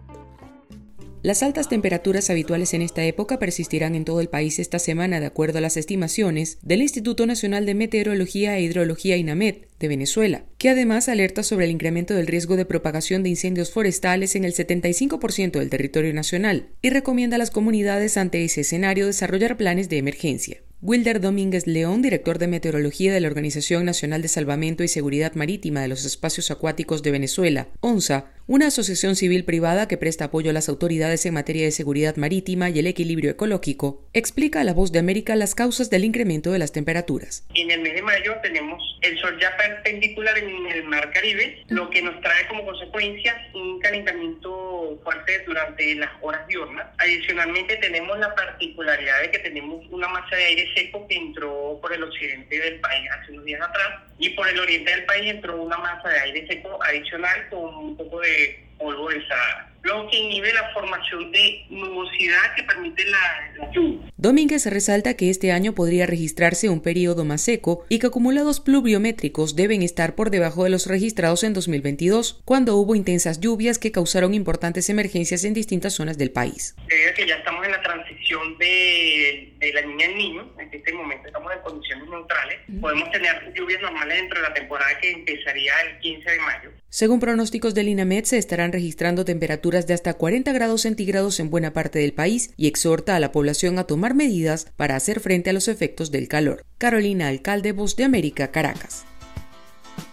Las 1.23 1.43
altas 1.43 1.67
temperaturas 1.67 2.29
habituales 2.29 2.73
en 2.73 2.81
esta 2.81 3.03
época 3.03 3.37
persistirán 3.37 3.95
en 3.95 4.05
todo 4.05 4.21
el 4.21 4.29
país 4.29 4.59
esta 4.59 4.79
semana, 4.79 5.19
de 5.19 5.25
acuerdo 5.25 5.57
a 5.57 5.61
las 5.61 5.75
estimaciones 5.75 6.57
del 6.61 6.81
Instituto 6.81 7.25
Nacional 7.25 7.65
de 7.65 7.75
Meteorología 7.75 8.57
e 8.57 8.61
Hidrología 8.61 9.17
INAMED 9.17 9.55
de 9.77 9.87
Venezuela, 9.89 10.45
que 10.57 10.69
además 10.69 11.09
alerta 11.09 11.43
sobre 11.43 11.65
el 11.65 11.71
incremento 11.71 12.13
del 12.13 12.27
riesgo 12.27 12.55
de 12.55 12.63
propagación 12.63 13.23
de 13.23 13.29
incendios 13.29 13.71
forestales 13.71 14.37
en 14.37 14.45
el 14.45 14.53
75% 14.53 15.59
del 15.59 15.69
territorio 15.69 16.13
nacional 16.13 16.69
y 16.81 16.91
recomienda 16.91 17.35
a 17.35 17.39
las 17.39 17.51
comunidades 17.51 18.15
ante 18.15 18.45
ese 18.45 18.61
escenario 18.61 19.05
desarrollar 19.05 19.57
planes 19.57 19.89
de 19.89 19.97
emergencia. 19.97 20.61
Wilder 20.79 21.19
Domínguez 21.19 21.65
León, 21.65 22.03
director 22.03 22.37
de 22.37 22.47
Meteorología 22.47 23.11
de 23.11 23.19
la 23.19 23.27
Organización 23.27 23.83
Nacional 23.83 24.21
de 24.21 24.27
Salvamento 24.27 24.83
y 24.83 24.87
Seguridad 24.87 25.33
Marítima 25.33 25.81
de 25.81 25.87
los 25.87 26.05
Espacios 26.05 26.51
Acuáticos 26.51 27.01
de 27.01 27.09
Venezuela, 27.09 27.69
ONSA, 27.79 28.31
una 28.47 28.67
asociación 28.67 29.17
civil 29.17 29.43
privada 29.43 29.89
que 29.89 29.97
presta 29.97 30.25
apoyo 30.25 30.51
a 30.51 30.53
las 30.53 30.69
autoridades 30.69 31.25
en 31.25 31.33
materia 31.33 31.65
de 31.65 31.71
seguridad 31.71 32.15
marítima 32.15 32.69
y 32.69 32.79
el 32.79 32.87
equilibrio 32.87 33.29
ecológico, 33.31 34.07
explica 34.13 34.61
a 34.61 34.63
La 34.63 34.73
Voz 34.73 34.93
de 34.93 34.99
América 34.99 35.35
las 35.35 35.53
causas 35.53 35.89
del 35.89 36.05
incremento 36.05 36.53
de 36.53 36.59
las 36.59 36.71
temperaturas. 36.71 37.45
En 37.55 37.69
el 37.69 37.81
mes 37.81 37.95
de 37.95 38.01
mayo 38.01 38.35
tenemos 38.41 38.81
el 39.01 39.19
sol 39.19 39.37
ya 39.41 39.55
perpendicular 39.57 40.37
en 40.37 40.65
el 40.65 40.85
mar 40.85 41.11
Caribe, 41.11 41.61
lo 41.67 41.89
que 41.89 42.01
nos 42.01 42.19
trae 42.21 42.47
como 42.47 42.65
consecuencia 42.65 43.35
un 43.53 43.81
calentamiento 43.81 44.97
fuerte 45.03 45.43
durante 45.45 45.95
las 45.95 46.11
horas 46.21 46.47
diurnas. 46.47 46.87
Adicionalmente 46.99 47.75
tenemos 47.77 48.17
la 48.17 48.33
particularidad 48.33 49.23
de 49.23 49.31
que 49.31 49.39
tenemos 49.39 49.85
una 49.91 50.07
masa 50.07 50.37
de 50.37 50.45
aire 50.45 50.73
seco 50.73 51.05
que 51.09 51.17
entró 51.17 51.79
por 51.81 51.91
el 51.91 52.01
occidente 52.01 52.57
del 52.57 52.79
país 52.79 53.09
hace 53.11 53.33
unos 53.33 53.43
días 53.43 53.61
atrás 53.61 54.06
y 54.19 54.29
por 54.31 54.47
el 54.47 54.59
oriente 54.59 54.91
del 54.91 55.05
país 55.05 55.31
entró 55.31 55.61
una 55.61 55.77
masa 55.77 56.09
de 56.09 56.19
aire 56.19 56.47
seco 56.47 56.79
adicional 56.83 57.47
con 57.49 57.75
un 57.75 57.97
poco 57.97 58.19
de 58.21 58.66
polvo 58.77 59.09
de 59.09 59.25
Sahara 59.27 59.67
lo 59.87 60.07
que 60.09 60.17
inhibe 60.17 60.53
la 60.53 60.69
formación 60.73 61.31
de 61.31 61.65
nubosidad 61.69 62.55
que 62.55 62.63
permite 62.63 63.03
la, 63.05 63.71
lluvia. 63.71 64.11
Domínguez 64.17 64.65
resalta 64.65 65.15
que 65.15 65.29
este 65.29 65.51
año 65.51 65.73
podría 65.73 66.05
registrarse 66.05 66.69
un 66.69 66.81
periodo 66.81 67.23
más 67.23 67.41
seco 67.41 67.85
y 67.87 67.99
que 67.99 68.07
acumulados 68.07 68.59
pluviométricos 68.59 69.55
deben 69.55 69.83
estar 69.83 70.15
por 70.15 70.29
debajo 70.29 70.63
de 70.63 70.71
los 70.71 70.87
registrados 70.87 71.43
en 71.43 71.53
2022, 71.53 72.41
cuando 72.43 72.75
hubo 72.75 72.95
intensas 72.95 73.39
lluvias 73.39 73.79
que 73.79 73.91
causaron 73.91 74.33
importantes 74.33 74.89
emergencias 74.89 75.43
en 75.45 75.53
distintas 75.53 75.93
zonas 75.93 76.17
del 76.17 76.31
país. 76.31 76.75
Debido 76.87 77.13
que 77.13 77.27
ya 77.27 77.35
estamos 77.35 77.65
en 77.65 77.71
la 77.71 77.81
transición 77.81 78.57
de, 78.57 79.53
de 79.57 79.73
la 79.73 79.81
niña 79.81 80.07
al 80.07 80.15
niño, 80.15 80.53
en 80.59 80.73
este 80.73 80.93
momento 80.93 81.27
estamos 81.27 81.51
en 81.53 81.61
condiciones 81.61 82.09
neutrales, 82.09 82.59
podemos 82.81 83.09
tener 83.11 83.53
lluvias 83.53 83.81
normales 83.81 84.17
dentro 84.17 84.41
de 84.41 84.49
la 84.49 84.53
temporada 84.53 84.99
que 84.99 85.11
empezaría 85.11 85.73
el 85.81 85.99
15 85.99 86.29
de 86.29 86.39
mayo. 86.39 86.71
Según 86.89 87.19
pronósticos 87.19 87.73
del 87.73 87.89
INAMED, 87.89 88.23
se 88.23 88.37
estarán 88.37 88.71
registrando 88.71 89.25
temperaturas 89.25 89.87
de 89.87 89.93
hasta 89.93 90.13
40 90.13 90.53
grados 90.53 90.81
centígrados 90.81 91.39
en 91.39 91.49
buena 91.49 91.73
parte 91.73 91.99
del 91.99 92.13
país 92.13 92.51
y 92.55 92.67
exhorta 92.67 93.15
a 93.15 93.19
la 93.19 93.31
población 93.31 93.77
a 93.77 93.83
tomar 93.83 94.13
medidas 94.13 94.67
para 94.77 94.95
hacer 94.95 95.19
frente 95.19 95.49
a 95.49 95.53
los 95.53 95.67
efectos 95.67 96.11
del 96.11 96.27
calor. 96.27 96.63
Carolina 96.77 97.27
Alcalde, 97.27 97.73
Voz 97.73 97.95
de 97.97 98.05
América, 98.05 98.51
Caracas. 98.51 99.05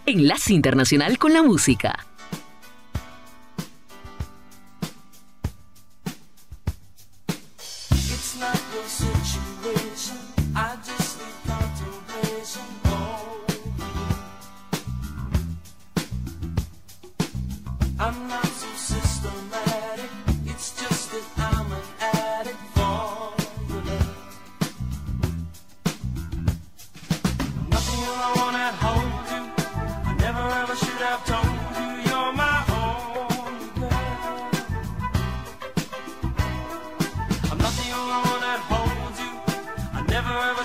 Enlace 0.07 0.53
Internacional 0.53 1.19
con 1.19 1.33
la 1.33 1.43
Música. 1.43 2.14
I'm 17.97 18.29
not 18.29 18.45
so 18.47 18.67
systematic, 18.75 20.11
it's 20.47 20.81
just 20.81 21.13
that 21.13 21.23
I'm 21.39 21.71
an 21.71 21.83
addict 22.01 22.59
for 22.75 23.33
your 23.69 23.83
love. 23.83 24.17
Nothing 27.71 28.01
I 28.05 28.33
wanna 28.37 28.73
hold 28.83 29.27
I 30.07 30.13
never 30.19 30.45
ever 30.63 30.75
should 30.75 31.03
have 31.07 31.25
told 31.25 31.47
you 31.79 31.89
you're 32.11 32.33
my 32.33 32.65
only 32.83 33.69
girl. 33.79 34.51
I'm 37.53 37.59
nothing 37.59 37.91
I 37.93 37.97
wanna 38.27 38.55
hold 38.73 39.15
you, 39.23 39.33
I 39.95 40.01
never 40.09 40.35
ever 40.51 40.65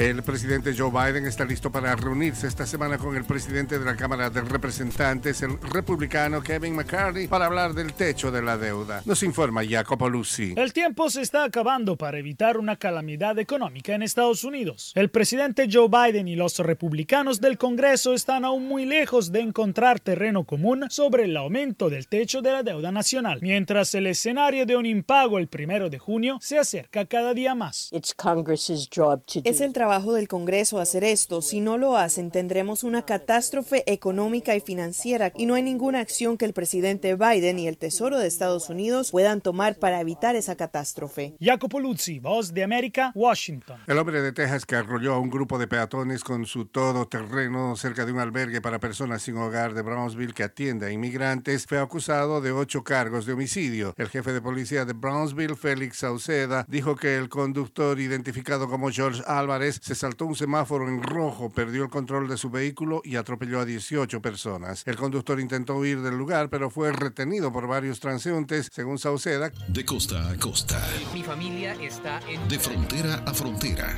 El 0.00 0.22
presidente 0.22 0.72
Joe 0.74 0.90
Biden 0.90 1.26
está 1.26 1.44
listo 1.44 1.70
para 1.70 1.94
reunirse 1.94 2.46
esta 2.46 2.64
semana 2.64 2.96
con 2.96 3.14
el 3.16 3.24
presidente 3.26 3.78
de 3.78 3.84
la 3.84 3.96
Cámara 3.96 4.30
de 4.30 4.40
Representantes, 4.40 5.42
el 5.42 5.60
republicano 5.60 6.42
Kevin 6.42 6.74
McCarthy, 6.74 7.28
para 7.28 7.44
hablar 7.44 7.74
del 7.74 7.92
techo 7.92 8.30
de 8.30 8.40
la 8.40 8.56
deuda. 8.56 9.02
Nos 9.04 9.22
informa 9.22 9.60
Jacopo 9.62 10.08
Lucy. 10.08 10.54
El 10.56 10.72
tiempo 10.72 11.10
se 11.10 11.20
está 11.20 11.44
acabando 11.44 11.96
para 11.96 12.18
evitar 12.18 12.56
una 12.56 12.76
calamidad 12.76 13.38
económica 13.38 13.94
en 13.94 14.02
Estados 14.02 14.42
Unidos. 14.42 14.92
El 14.94 15.10
presidente 15.10 15.68
Joe 15.70 15.90
Biden 15.90 16.28
y 16.28 16.34
los 16.34 16.58
republicanos 16.60 17.38
del 17.42 17.58
Congreso 17.58 18.14
están 18.14 18.46
aún 18.46 18.66
muy 18.68 18.86
lejos 18.86 19.30
de 19.32 19.40
encontrar 19.40 20.00
terreno 20.00 20.44
común 20.44 20.86
sobre 20.88 21.24
el 21.24 21.36
aumento 21.36 21.90
del 21.90 22.08
techo 22.08 22.40
de 22.40 22.52
la 22.52 22.62
deuda 22.62 22.90
nacional, 22.90 23.40
mientras 23.42 23.94
el 23.94 24.06
escenario 24.06 24.64
de 24.64 24.76
un 24.76 24.86
impago 24.86 25.36
el 25.38 25.48
primero 25.48 25.90
de 25.90 25.98
junio 25.98 26.38
se 26.40 26.58
acerca 26.58 27.04
cada 27.04 27.34
día 27.34 27.54
más. 27.54 27.90
Es 27.92 29.60
el 29.60 29.72
trabajo 29.74 29.89
del 29.90 30.28
Congreso 30.28 30.78
hacer 30.78 31.02
esto. 31.02 31.42
Si 31.42 31.60
no 31.60 31.76
lo 31.76 31.96
hacen, 31.96 32.30
tendremos 32.30 32.84
una 32.84 33.02
catástrofe 33.02 33.82
económica 33.92 34.54
y 34.54 34.60
financiera 34.60 35.32
y 35.34 35.46
no 35.46 35.54
hay 35.54 35.64
ninguna 35.64 35.98
acción 35.98 36.36
que 36.36 36.44
el 36.44 36.52
presidente 36.52 37.16
Biden 37.16 37.58
y 37.58 37.66
el 37.66 37.76
Tesoro 37.76 38.16
de 38.16 38.28
Estados 38.28 38.70
Unidos 38.70 39.10
puedan 39.10 39.40
tomar 39.40 39.80
para 39.80 40.00
evitar 40.00 40.36
esa 40.36 40.54
catástrofe. 40.54 41.34
Jacopo 41.40 41.80
Luzzi, 41.80 42.20
Voz 42.20 42.54
de 42.54 42.62
América, 42.62 43.10
Washington. 43.16 43.80
El 43.88 43.98
hombre 43.98 44.22
de 44.22 44.30
Texas 44.30 44.64
que 44.64 44.76
arrolló 44.76 45.14
a 45.14 45.18
un 45.18 45.28
grupo 45.28 45.58
de 45.58 45.66
peatones 45.66 46.22
con 46.22 46.46
su 46.46 46.66
todoterreno 46.66 47.74
cerca 47.74 48.06
de 48.06 48.12
un 48.12 48.20
albergue 48.20 48.60
para 48.60 48.78
personas 48.78 49.22
sin 49.22 49.38
hogar 49.38 49.74
de 49.74 49.82
Brownsville 49.82 50.34
que 50.34 50.44
atiende 50.44 50.86
a 50.86 50.92
inmigrantes 50.92 51.66
fue 51.66 51.80
acusado 51.80 52.40
de 52.40 52.52
ocho 52.52 52.84
cargos 52.84 53.26
de 53.26 53.32
homicidio. 53.32 53.92
El 53.96 54.08
jefe 54.08 54.32
de 54.32 54.40
policía 54.40 54.84
de 54.84 54.92
Brownsville, 54.92 55.56
Félix 55.56 55.98
Sauceda, 55.98 56.64
dijo 56.68 56.94
que 56.94 57.16
el 57.16 57.28
conductor 57.28 57.98
identificado 57.98 58.68
como 58.68 58.90
George 58.90 59.22
Álvarez 59.26 59.79
se 59.80 59.94
saltó 59.94 60.26
un 60.26 60.36
semáforo 60.36 60.88
en 60.88 61.02
rojo, 61.02 61.50
perdió 61.50 61.84
el 61.84 61.90
control 61.90 62.28
de 62.28 62.36
su 62.36 62.50
vehículo 62.50 63.00
y 63.04 63.16
atropelló 63.16 63.60
a 63.60 63.64
18 63.64 64.20
personas. 64.20 64.82
El 64.86 64.96
conductor 64.96 65.40
intentó 65.40 65.76
huir 65.76 66.00
del 66.02 66.16
lugar, 66.16 66.50
pero 66.50 66.70
fue 66.70 66.92
retenido 66.92 67.52
por 67.52 67.66
varios 67.66 67.98
transeúntes, 67.98 68.68
según 68.72 68.98
Sauceda. 68.98 69.50
De 69.68 69.84
costa 69.84 70.30
a 70.30 70.36
costa. 70.36 70.80
Mi 71.12 71.22
familia 71.22 71.74
está 71.80 72.20
en... 72.28 72.46
De 72.48 72.58
frontera 72.58 73.22
a 73.26 73.34
frontera. 73.34 73.96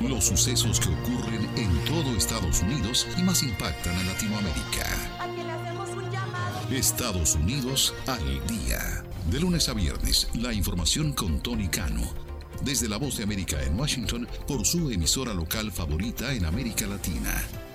Los 0.00 0.24
sucesos 0.24 0.80
que 0.80 0.88
ocurren 0.88 1.48
en 1.56 1.84
todo 1.84 2.16
Estados 2.16 2.62
Unidos 2.62 3.06
y 3.18 3.22
más 3.22 3.42
impactan 3.42 3.96
a 3.96 4.04
Latinoamérica. 4.04 4.86
Estados 6.70 7.34
Unidos 7.34 7.94
al 8.06 8.46
día. 8.46 9.04
De 9.30 9.40
lunes 9.40 9.68
a 9.68 9.74
viernes, 9.74 10.28
la 10.34 10.52
información 10.52 11.12
con 11.12 11.40
Tony 11.40 11.68
Cano 11.68 12.31
desde 12.64 12.88
la 12.88 12.96
voz 12.96 13.16
de 13.18 13.24
América 13.24 13.62
en 13.62 13.78
Washington 13.78 14.26
por 14.46 14.64
su 14.64 14.90
emisora 14.90 15.34
local 15.34 15.72
favorita 15.72 16.32
en 16.32 16.44
América 16.44 16.86
Latina. 16.86 17.71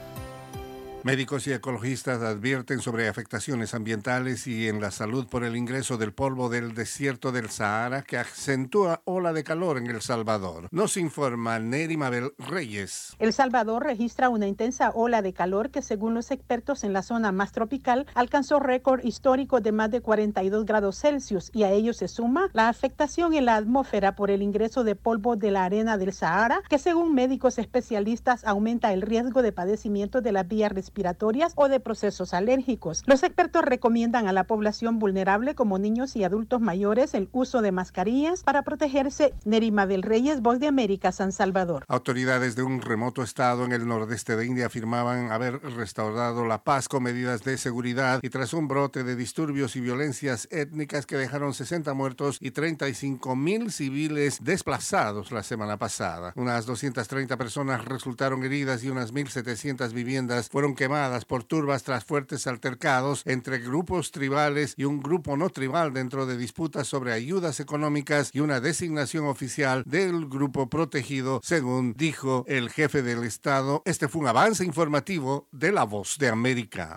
Médicos 1.04 1.48
y 1.48 1.54
ecologistas 1.54 2.22
advierten 2.22 2.80
sobre 2.80 3.08
afectaciones 3.08 3.74
ambientales 3.74 4.48
y 4.48 4.68
en 4.68 4.82
la 4.82 4.92
salud 4.92 5.28
por 5.28 5.44
el 5.44 5.56
ingreso 5.56 5.98
del 5.98 6.12
polvo 6.12 6.50
del 6.50 6.74
desierto 6.74 7.32
del 7.32 7.50
Sahara 7.50 8.02
que 8.02 8.18
acentúa 8.18 9.02
ola 9.06 9.32
de 9.32 9.44
calor 9.44 9.78
en 9.78 9.88
El 9.88 10.02
Salvador. 10.02 10.68
Nos 10.72 10.98
informa 10.98 11.60
Neri 11.60 11.96
Mabel 11.98 12.34
Reyes. 12.40 13.16
El 13.20 13.32
Salvador 13.32 13.84
registra 13.84 14.28
una 14.30 14.48
intensa 14.48 14.90
ola 14.90 15.22
de 15.22 15.34
calor 15.34 15.70
que 15.70 15.84
según 15.84 16.16
los 16.16 16.32
expertos 16.32 16.84
en 16.84 16.94
la 16.94 17.04
zona 17.04 17.32
más 17.32 17.52
tropical 17.52 18.08
alcanzó 18.16 18.60
récord 18.60 19.06
histórico 19.06 19.62
de 19.62 19.72
más 19.72 19.92
de 19.92 20.02
42 20.02 20.66
grados 20.66 21.00
Celsius 21.00 21.52
y 21.54 21.64
a 21.64 21.72
ello 21.72 21.94
se 21.94 22.08
suma 22.08 22.50
la 22.54 22.70
afectación 22.70 23.34
en 23.34 23.46
la 23.46 23.56
atmósfera 23.56 24.16
por 24.16 24.32
el 24.32 24.42
ingreso 24.42 24.84
de 24.84 24.96
polvo 24.96 25.36
de 25.36 25.52
la 25.52 25.64
arena 25.64 25.98
del 25.98 26.12
Sahara 26.12 26.62
que 26.68 26.80
según 26.80 27.14
médicos 27.14 27.60
especialistas 27.60 28.44
aumenta 28.46 28.92
el 28.92 29.04
riesgo 29.04 29.42
de 29.42 29.52
padecimiento 29.52 30.22
de 30.22 30.32
la 30.32 30.44
vía 30.44 30.68
respiratoria 30.68 30.87
respiratorias 30.88 31.52
o 31.56 31.68
de 31.68 31.82
procesos 31.82 32.34
alérgicos. 32.34 33.04
Los 33.06 33.24
expertos 33.24 33.64
recomiendan 33.64 34.28
a 34.28 34.32
la 34.32 34.46
población 34.46 35.00
vulnerable 35.00 35.54
como 35.54 35.78
niños 35.80 36.16
y 36.16 36.24
adultos 36.24 36.62
mayores 36.62 37.14
el 37.14 37.28
uso 37.34 37.62
de 37.62 37.74
mascarillas 37.74 38.44
para 38.44 38.64
protegerse. 38.64 39.34
Nerima 39.44 39.86
del 39.86 40.02
Reyes, 40.02 40.42
Voz 40.42 40.60
de 40.60 40.68
América, 40.68 41.12
San 41.12 41.34
Salvador. 41.34 41.84
Autoridades 41.90 42.56
de 42.56 42.64
un 42.64 42.82
remoto 42.82 43.22
estado 43.22 43.66
en 43.66 43.74
el 43.74 43.86
nordeste 43.86 44.38
de 44.38 44.46
India 44.46 44.68
afirmaban 44.68 45.32
haber 45.32 45.62
restaurado 45.62 46.46
la 46.46 46.64
paz 46.64 46.88
con 46.88 47.04
medidas 47.04 47.44
de 47.44 47.58
seguridad 47.58 48.22
y 48.24 48.30
tras 48.30 48.54
un 48.54 48.70
brote 48.70 49.04
de 49.04 49.18
disturbios 49.18 49.76
y 49.76 49.82
violencias 49.82 50.48
étnicas 50.52 51.06
que 51.06 51.18
dejaron 51.18 51.54
60 51.54 51.94
muertos 51.94 52.38
y 52.40 52.52
35 52.52 53.36
mil 53.36 53.74
civiles 53.74 54.40
desplazados 54.42 55.34
la 55.34 55.44
semana 55.44 55.78
pasada. 55.78 56.32
Unas 56.38 56.66
230 56.66 57.36
personas 57.36 57.84
resultaron 57.84 58.44
heridas 58.46 58.86
y 58.86 58.90
unas 58.90 59.14
1.700 59.14 59.92
viviendas 59.92 60.48
fueron 60.50 60.77
quemadas 60.78 61.26
por 61.26 61.44
turbas 61.44 61.84
tras 61.84 62.06
fuertes 62.06 62.48
altercados 62.48 63.24
entre 63.26 63.60
grupos 63.60 64.12
tribales 64.12 64.74
y 64.78 64.86
un 64.86 65.02
grupo 65.02 65.36
no 65.36 65.50
tribal 65.50 65.92
dentro 65.94 66.26
de 66.26 66.38
disputas 66.38 66.88
sobre 66.88 67.12
ayudas 67.12 67.60
económicas 67.60 68.30
y 68.32 68.40
una 68.40 68.62
designación 68.62 69.26
oficial 69.26 69.84
del 69.86 70.28
grupo 70.28 70.70
protegido, 70.70 71.42
según 71.44 71.94
dijo 71.98 72.46
el 72.48 72.70
jefe 72.70 73.02
del 73.02 73.26
Estado. 73.26 73.82
Este 73.84 74.08
fue 74.08 74.22
un 74.22 74.28
avance 74.28 74.64
informativo 74.64 75.50
de 75.52 75.74
La 75.74 75.84
Voz 75.84 76.18
de 76.18 76.30
América. 76.30 76.96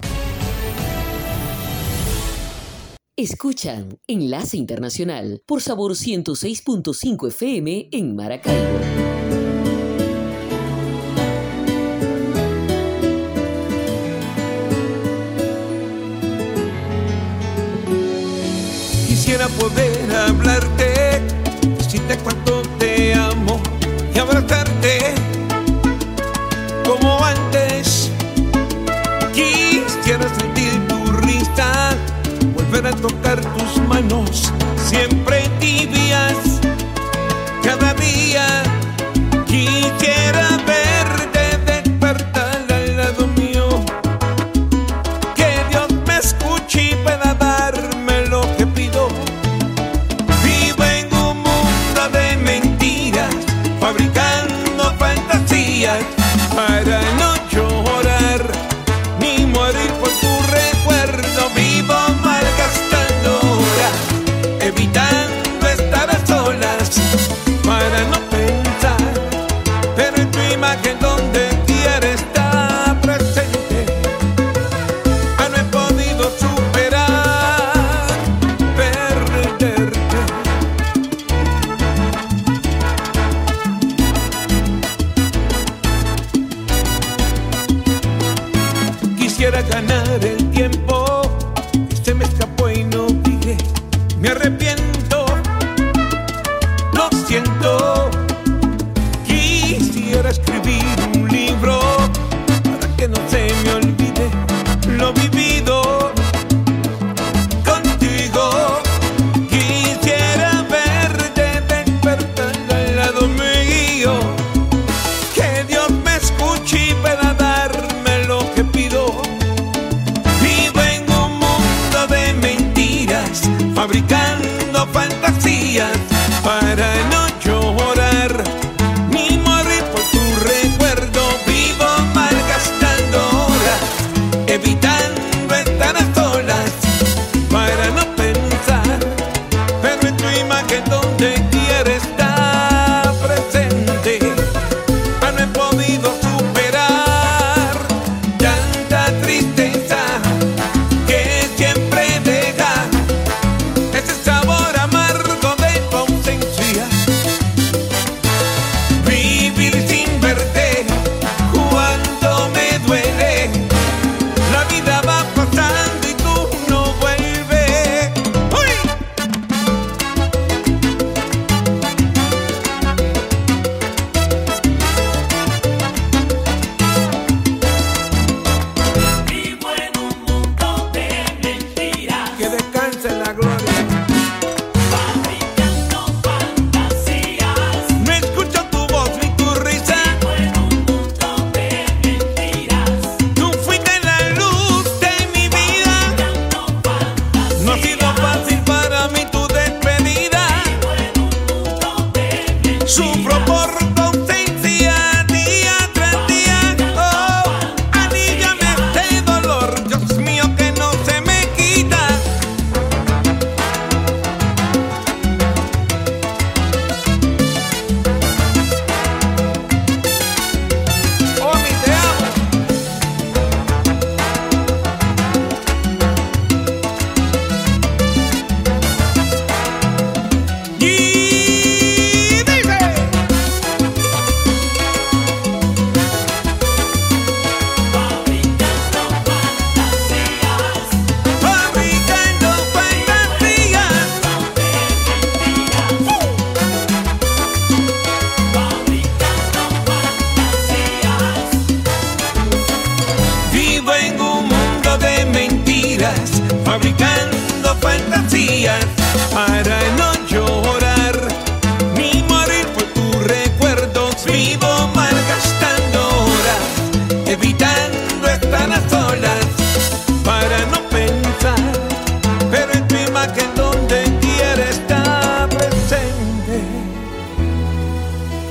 Escuchan 3.17 3.99
Enlace 4.07 4.57
Internacional 4.57 5.43
por 5.45 5.61
Sabor 5.61 5.93
106.5 5.93 7.29
FM 7.29 7.89
en 7.93 8.17
Maracaibo. 8.17 9.30
Quisiera 19.31 19.49
poder 19.61 20.17
hablarte, 20.17 21.23
decirte 21.79 22.19
cuánto 22.19 22.63
te 22.81 23.15
amo 23.15 23.63
y 24.13 24.19
abrazarte 24.19 25.15
como 26.85 27.25
antes. 27.25 28.11
Quisiera 29.33 30.29
sentir 30.35 30.73
tu 30.89 31.13
risa, 31.13 31.97
volver 32.57 32.89
a 32.89 32.91
tocar 32.91 33.41
tus 33.55 33.81
manos, 33.87 34.53
siempre 34.85 35.40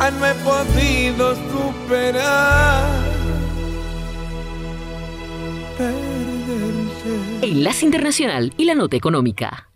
No 0.10 0.26
he 0.26 0.34
podido 0.44 1.36
superar 1.36 3.10
Enlace 7.44 7.86
Internacional 7.86 8.52
y 8.58 8.66
la 8.66 8.74
Nota 8.74 8.98
Económica. 8.98 9.72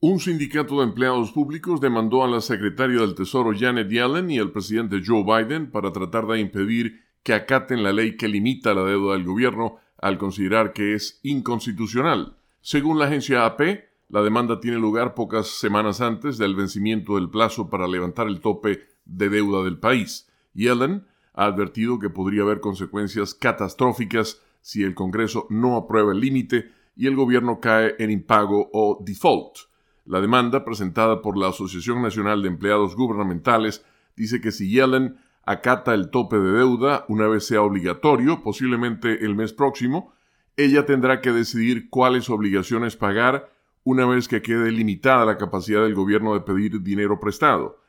Un 0.00 0.18
sindicato 0.18 0.78
de 0.78 0.84
empleados 0.84 1.30
públicos 1.30 1.80
demandó 1.80 2.24
a 2.24 2.28
la 2.28 2.40
secretaria 2.40 3.00
del 3.00 3.14
Tesoro 3.14 3.52
Janet 3.56 3.88
Yellen 3.88 4.30
y 4.32 4.38
al 4.38 4.50
presidente 4.50 5.00
Joe 5.06 5.22
Biden 5.22 5.70
para 5.70 5.92
tratar 5.92 6.26
de 6.26 6.40
impedir 6.40 7.00
que 7.22 7.32
acaten 7.32 7.84
la 7.84 7.92
ley 7.92 8.16
que 8.16 8.26
limita 8.26 8.74
la 8.74 8.82
deuda 8.82 9.12
del 9.12 9.24
gobierno 9.24 9.76
al 9.98 10.18
considerar 10.18 10.72
que 10.72 10.94
es 10.94 11.20
inconstitucional. 11.22 12.36
Según 12.62 12.98
la 12.98 13.04
agencia 13.04 13.46
AP, 13.46 13.60
la 14.08 14.22
demanda 14.22 14.58
tiene 14.58 14.78
lugar 14.78 15.14
pocas 15.14 15.46
semanas 15.46 16.00
antes 16.00 16.36
del 16.36 16.56
vencimiento 16.56 17.14
del 17.14 17.30
plazo 17.30 17.70
para 17.70 17.86
levantar 17.86 18.26
el 18.26 18.40
tope 18.40 18.89
de 19.10 19.28
deuda 19.28 19.64
del 19.64 19.78
país. 19.78 20.28
Yellen 20.54 21.06
ha 21.34 21.46
advertido 21.46 21.98
que 21.98 22.10
podría 22.10 22.42
haber 22.42 22.60
consecuencias 22.60 23.34
catastróficas 23.34 24.40
si 24.60 24.82
el 24.82 24.94
Congreso 24.94 25.46
no 25.50 25.76
aprueba 25.76 26.12
el 26.12 26.20
límite 26.20 26.70
y 26.96 27.06
el 27.06 27.16
gobierno 27.16 27.60
cae 27.60 27.94
en 27.98 28.10
impago 28.10 28.70
o 28.72 28.98
default. 29.04 29.56
La 30.04 30.20
demanda, 30.20 30.64
presentada 30.64 31.22
por 31.22 31.36
la 31.36 31.48
Asociación 31.48 32.02
Nacional 32.02 32.42
de 32.42 32.48
Empleados 32.48 32.96
Gubernamentales, 32.96 33.84
dice 34.16 34.40
que 34.40 34.52
si 34.52 34.70
Yellen 34.70 35.16
acata 35.44 35.94
el 35.94 36.10
tope 36.10 36.38
de 36.38 36.52
deuda 36.52 37.04
una 37.08 37.26
vez 37.26 37.46
sea 37.46 37.62
obligatorio, 37.62 38.42
posiblemente 38.42 39.24
el 39.24 39.34
mes 39.34 39.52
próximo, 39.52 40.12
ella 40.56 40.84
tendrá 40.84 41.20
que 41.20 41.32
decidir 41.32 41.88
cuáles 41.88 42.28
obligaciones 42.28 42.96
pagar 42.96 43.50
una 43.82 44.04
vez 44.04 44.28
que 44.28 44.42
quede 44.42 44.70
limitada 44.70 45.24
la 45.24 45.38
capacidad 45.38 45.82
del 45.82 45.94
gobierno 45.94 46.34
de 46.34 46.40
pedir 46.40 46.82
dinero 46.82 47.18
prestado. 47.18 47.79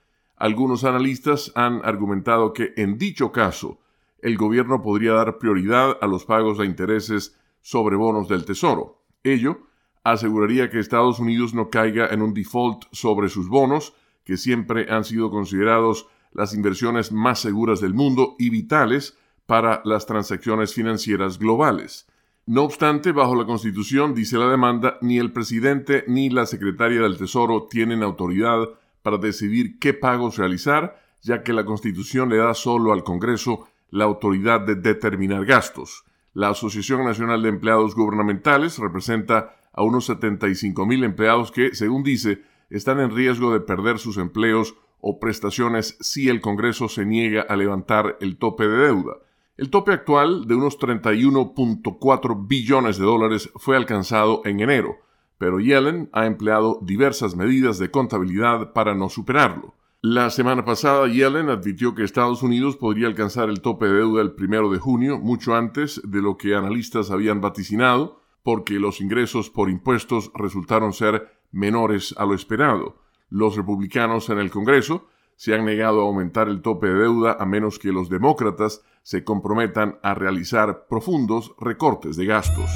Algunos 0.42 0.86
analistas 0.86 1.52
han 1.54 1.86
argumentado 1.86 2.52
que 2.52 2.74
en 2.76 2.98
dicho 2.98 3.32
caso, 3.32 3.80
el 4.24 4.38
gobierno 4.38 4.82
podría 4.82 5.14
dar 5.14 5.38
prioridad 5.38 6.00
a 6.02 6.08
los 6.08 6.26
pagos 6.26 6.58
de 6.58 6.66
intereses 6.66 7.38
sobre 7.62 7.96
bonos 7.96 8.28
del 8.28 8.44
Tesoro. 8.44 9.04
Ello 9.24 9.60
aseguraría 10.04 10.72
que 10.72 10.80
Estados 10.80 11.20
Unidos 11.20 11.54
no 11.54 11.70
caiga 11.70 12.08
en 12.08 12.24
un 12.24 12.34
default 12.34 12.86
sobre 12.92 13.30
sus 13.30 13.50
bonos, 13.50 13.94
que 14.24 14.36
siempre 14.36 14.88
han 14.90 15.04
sido 15.04 15.30
considerados 15.30 16.08
las 16.34 16.56
inversiones 16.56 17.12
más 17.12 17.38
seguras 17.38 17.80
del 17.80 17.94
mundo 17.94 18.36
y 18.40 18.50
vitales 18.50 19.20
para 19.46 19.84
las 19.86 20.08
transacciones 20.08 20.74
financieras 20.74 21.38
globales. 21.38 22.08
No 22.48 22.64
obstante, 22.64 23.12
bajo 23.12 23.36
la 23.36 23.46
Constitución, 23.46 24.16
dice 24.16 24.40
la 24.40 24.50
demanda, 24.50 24.98
ni 25.02 25.20
el 25.20 25.32
presidente 25.32 26.04
ni 26.08 26.32
la 26.32 26.48
secretaria 26.48 27.00
del 27.00 27.20
Tesoro 27.20 27.68
tienen 27.70 28.02
autoridad 28.02 28.70
para 29.02 29.18
decidir 29.18 29.80
qué 29.80 29.94
pagos 29.94 30.38
realizar, 30.38 31.00
ya 31.22 31.44
que 31.44 31.54
la 31.54 31.66
Constitución 31.66 32.30
le 32.30 32.38
da 32.38 32.54
solo 32.54 32.94
al 32.94 33.04
Congreso 33.04 33.68
la 33.90 34.06
autoridad 34.06 34.62
de 34.62 34.76
determinar 34.76 35.46
gastos. 35.46 36.06
La 36.34 36.50
Asociación 36.50 37.04
Nacional 37.04 37.44
de 37.44 37.50
Empleados 37.50 37.94
Gubernamentales 37.94 38.80
representa 38.80 39.58
a 39.74 39.84
unos 39.84 40.06
75 40.06 40.86
mil 40.86 41.04
empleados 41.04 41.52
que, 41.52 41.76
según 41.76 42.04
dice, 42.04 42.42
están 42.70 43.00
en 43.00 43.14
riesgo 43.14 43.52
de 43.52 43.60
perder 43.60 44.00
sus 44.00 44.18
empleos 44.18 44.76
o 45.02 45.20
prestaciones 45.20 45.98
si 46.00 46.30
el 46.30 46.42
Congreso 46.42 46.88
se 46.88 47.06
niega 47.06 47.42
a 47.42 47.56
levantar 47.56 48.18
el 48.22 48.38
tope 48.38 48.68
de 48.68 48.78
deuda. 48.78 49.18
El 49.58 49.70
tope 49.70 49.92
actual 49.92 50.48
de 50.48 50.56
unos 50.56 50.80
31.4 50.80 52.48
billones 52.48 52.98
de 52.98 53.06
dólares 53.06 53.50
fue 53.56 53.76
alcanzado 53.76 54.42
en 54.46 54.62
enero, 54.62 54.98
pero 55.42 55.60
Yellen 55.60 56.08
ha 56.14 56.28
empleado 56.28 56.78
diversas 56.84 57.36
medidas 57.36 57.80
de 57.80 57.90
contabilidad 57.90 58.74
para 58.74 58.94
no 58.94 59.10
superarlo. 59.10 59.74
La 60.00 60.30
semana 60.30 60.66
pasada, 60.66 61.08
Yellen 61.08 61.50
advirtió 61.50 61.96
que 61.96 62.04
Estados 62.04 62.44
Unidos 62.44 62.78
podría 62.78 63.08
alcanzar 63.08 63.50
el 63.50 63.60
tope 63.60 63.88
de 63.88 63.94
deuda 63.94 64.22
el 64.22 64.34
primero 64.34 64.70
de 64.70 64.78
junio, 64.78 65.18
mucho 65.18 65.56
antes 65.56 66.00
de 66.04 66.22
lo 66.22 66.38
que 66.38 66.54
analistas 66.54 67.10
habían 67.10 67.42
vaticinado, 67.42 68.22
porque 68.44 68.76
los 68.76 69.02
ingresos 69.02 69.50
por 69.50 69.72
impuestos 69.72 70.32
resultaron 70.36 70.94
ser 70.94 71.32
menores 71.52 72.14
a 72.20 72.26
lo 72.26 72.36
esperado. 72.36 73.02
Los 73.32 73.56
republicanos 73.56 74.30
en 74.30 74.38
el 74.38 74.52
Congreso 74.52 75.08
se 75.38 75.56
han 75.56 75.66
negado 75.66 76.02
a 76.02 76.04
aumentar 76.04 76.50
el 76.50 76.62
tope 76.62 76.86
de 76.86 77.00
deuda 77.00 77.36
a 77.40 77.48
menos 77.48 77.80
que 77.80 77.92
los 77.92 78.10
demócratas 78.10 78.84
se 79.02 79.24
comprometan 79.24 79.98
a 80.04 80.14
realizar 80.14 80.86
profundos 80.88 81.56
recortes 81.60 82.16
de 82.16 82.28
gastos. 82.28 82.70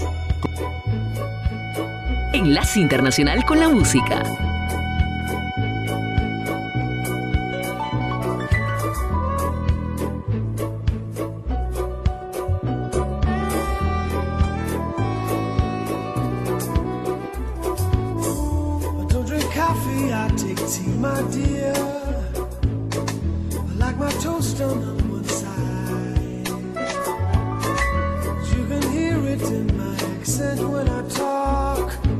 Enlace 2.35 2.81
Internacional 2.81 3.45
con 3.45 3.61
la 3.61 3.69
Música. 3.69 4.21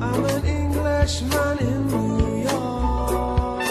I'm 0.01 0.25
an 0.25 0.45
Englishman 0.45 1.57
in 1.59 1.87
New 1.87 2.43
York. 2.43 3.63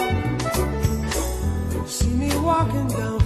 See 1.87 2.09
me 2.09 2.37
walking 2.39 2.89
down. 2.89 3.24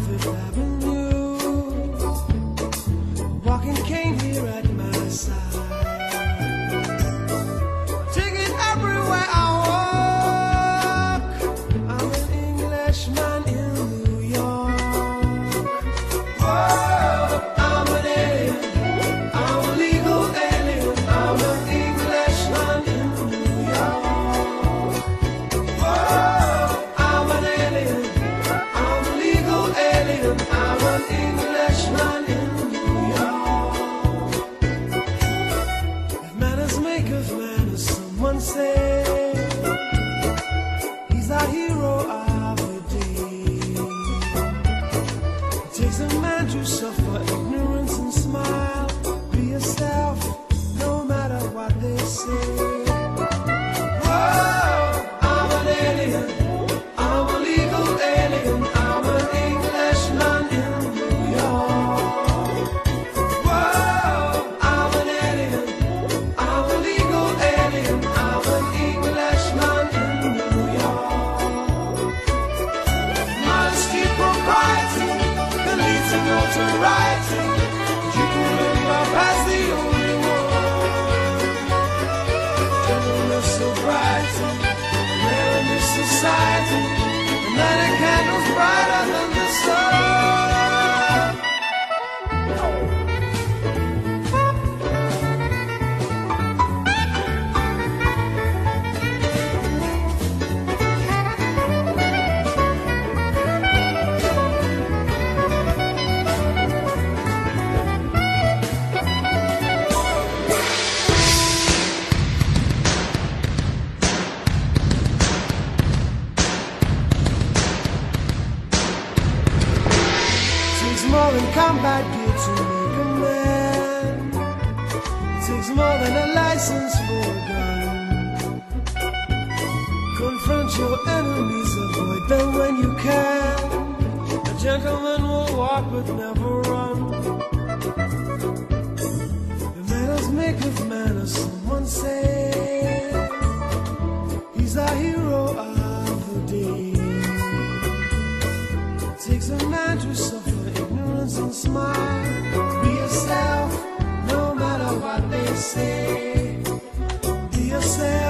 Dios 157.50 157.98
es 157.98 158.27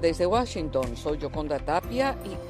desde 0.00 0.24
Washington. 0.24 0.96
Soy 0.96 1.18
Yoconda 1.18 1.58
Tapia. 1.58 1.87
Y 1.90 2.00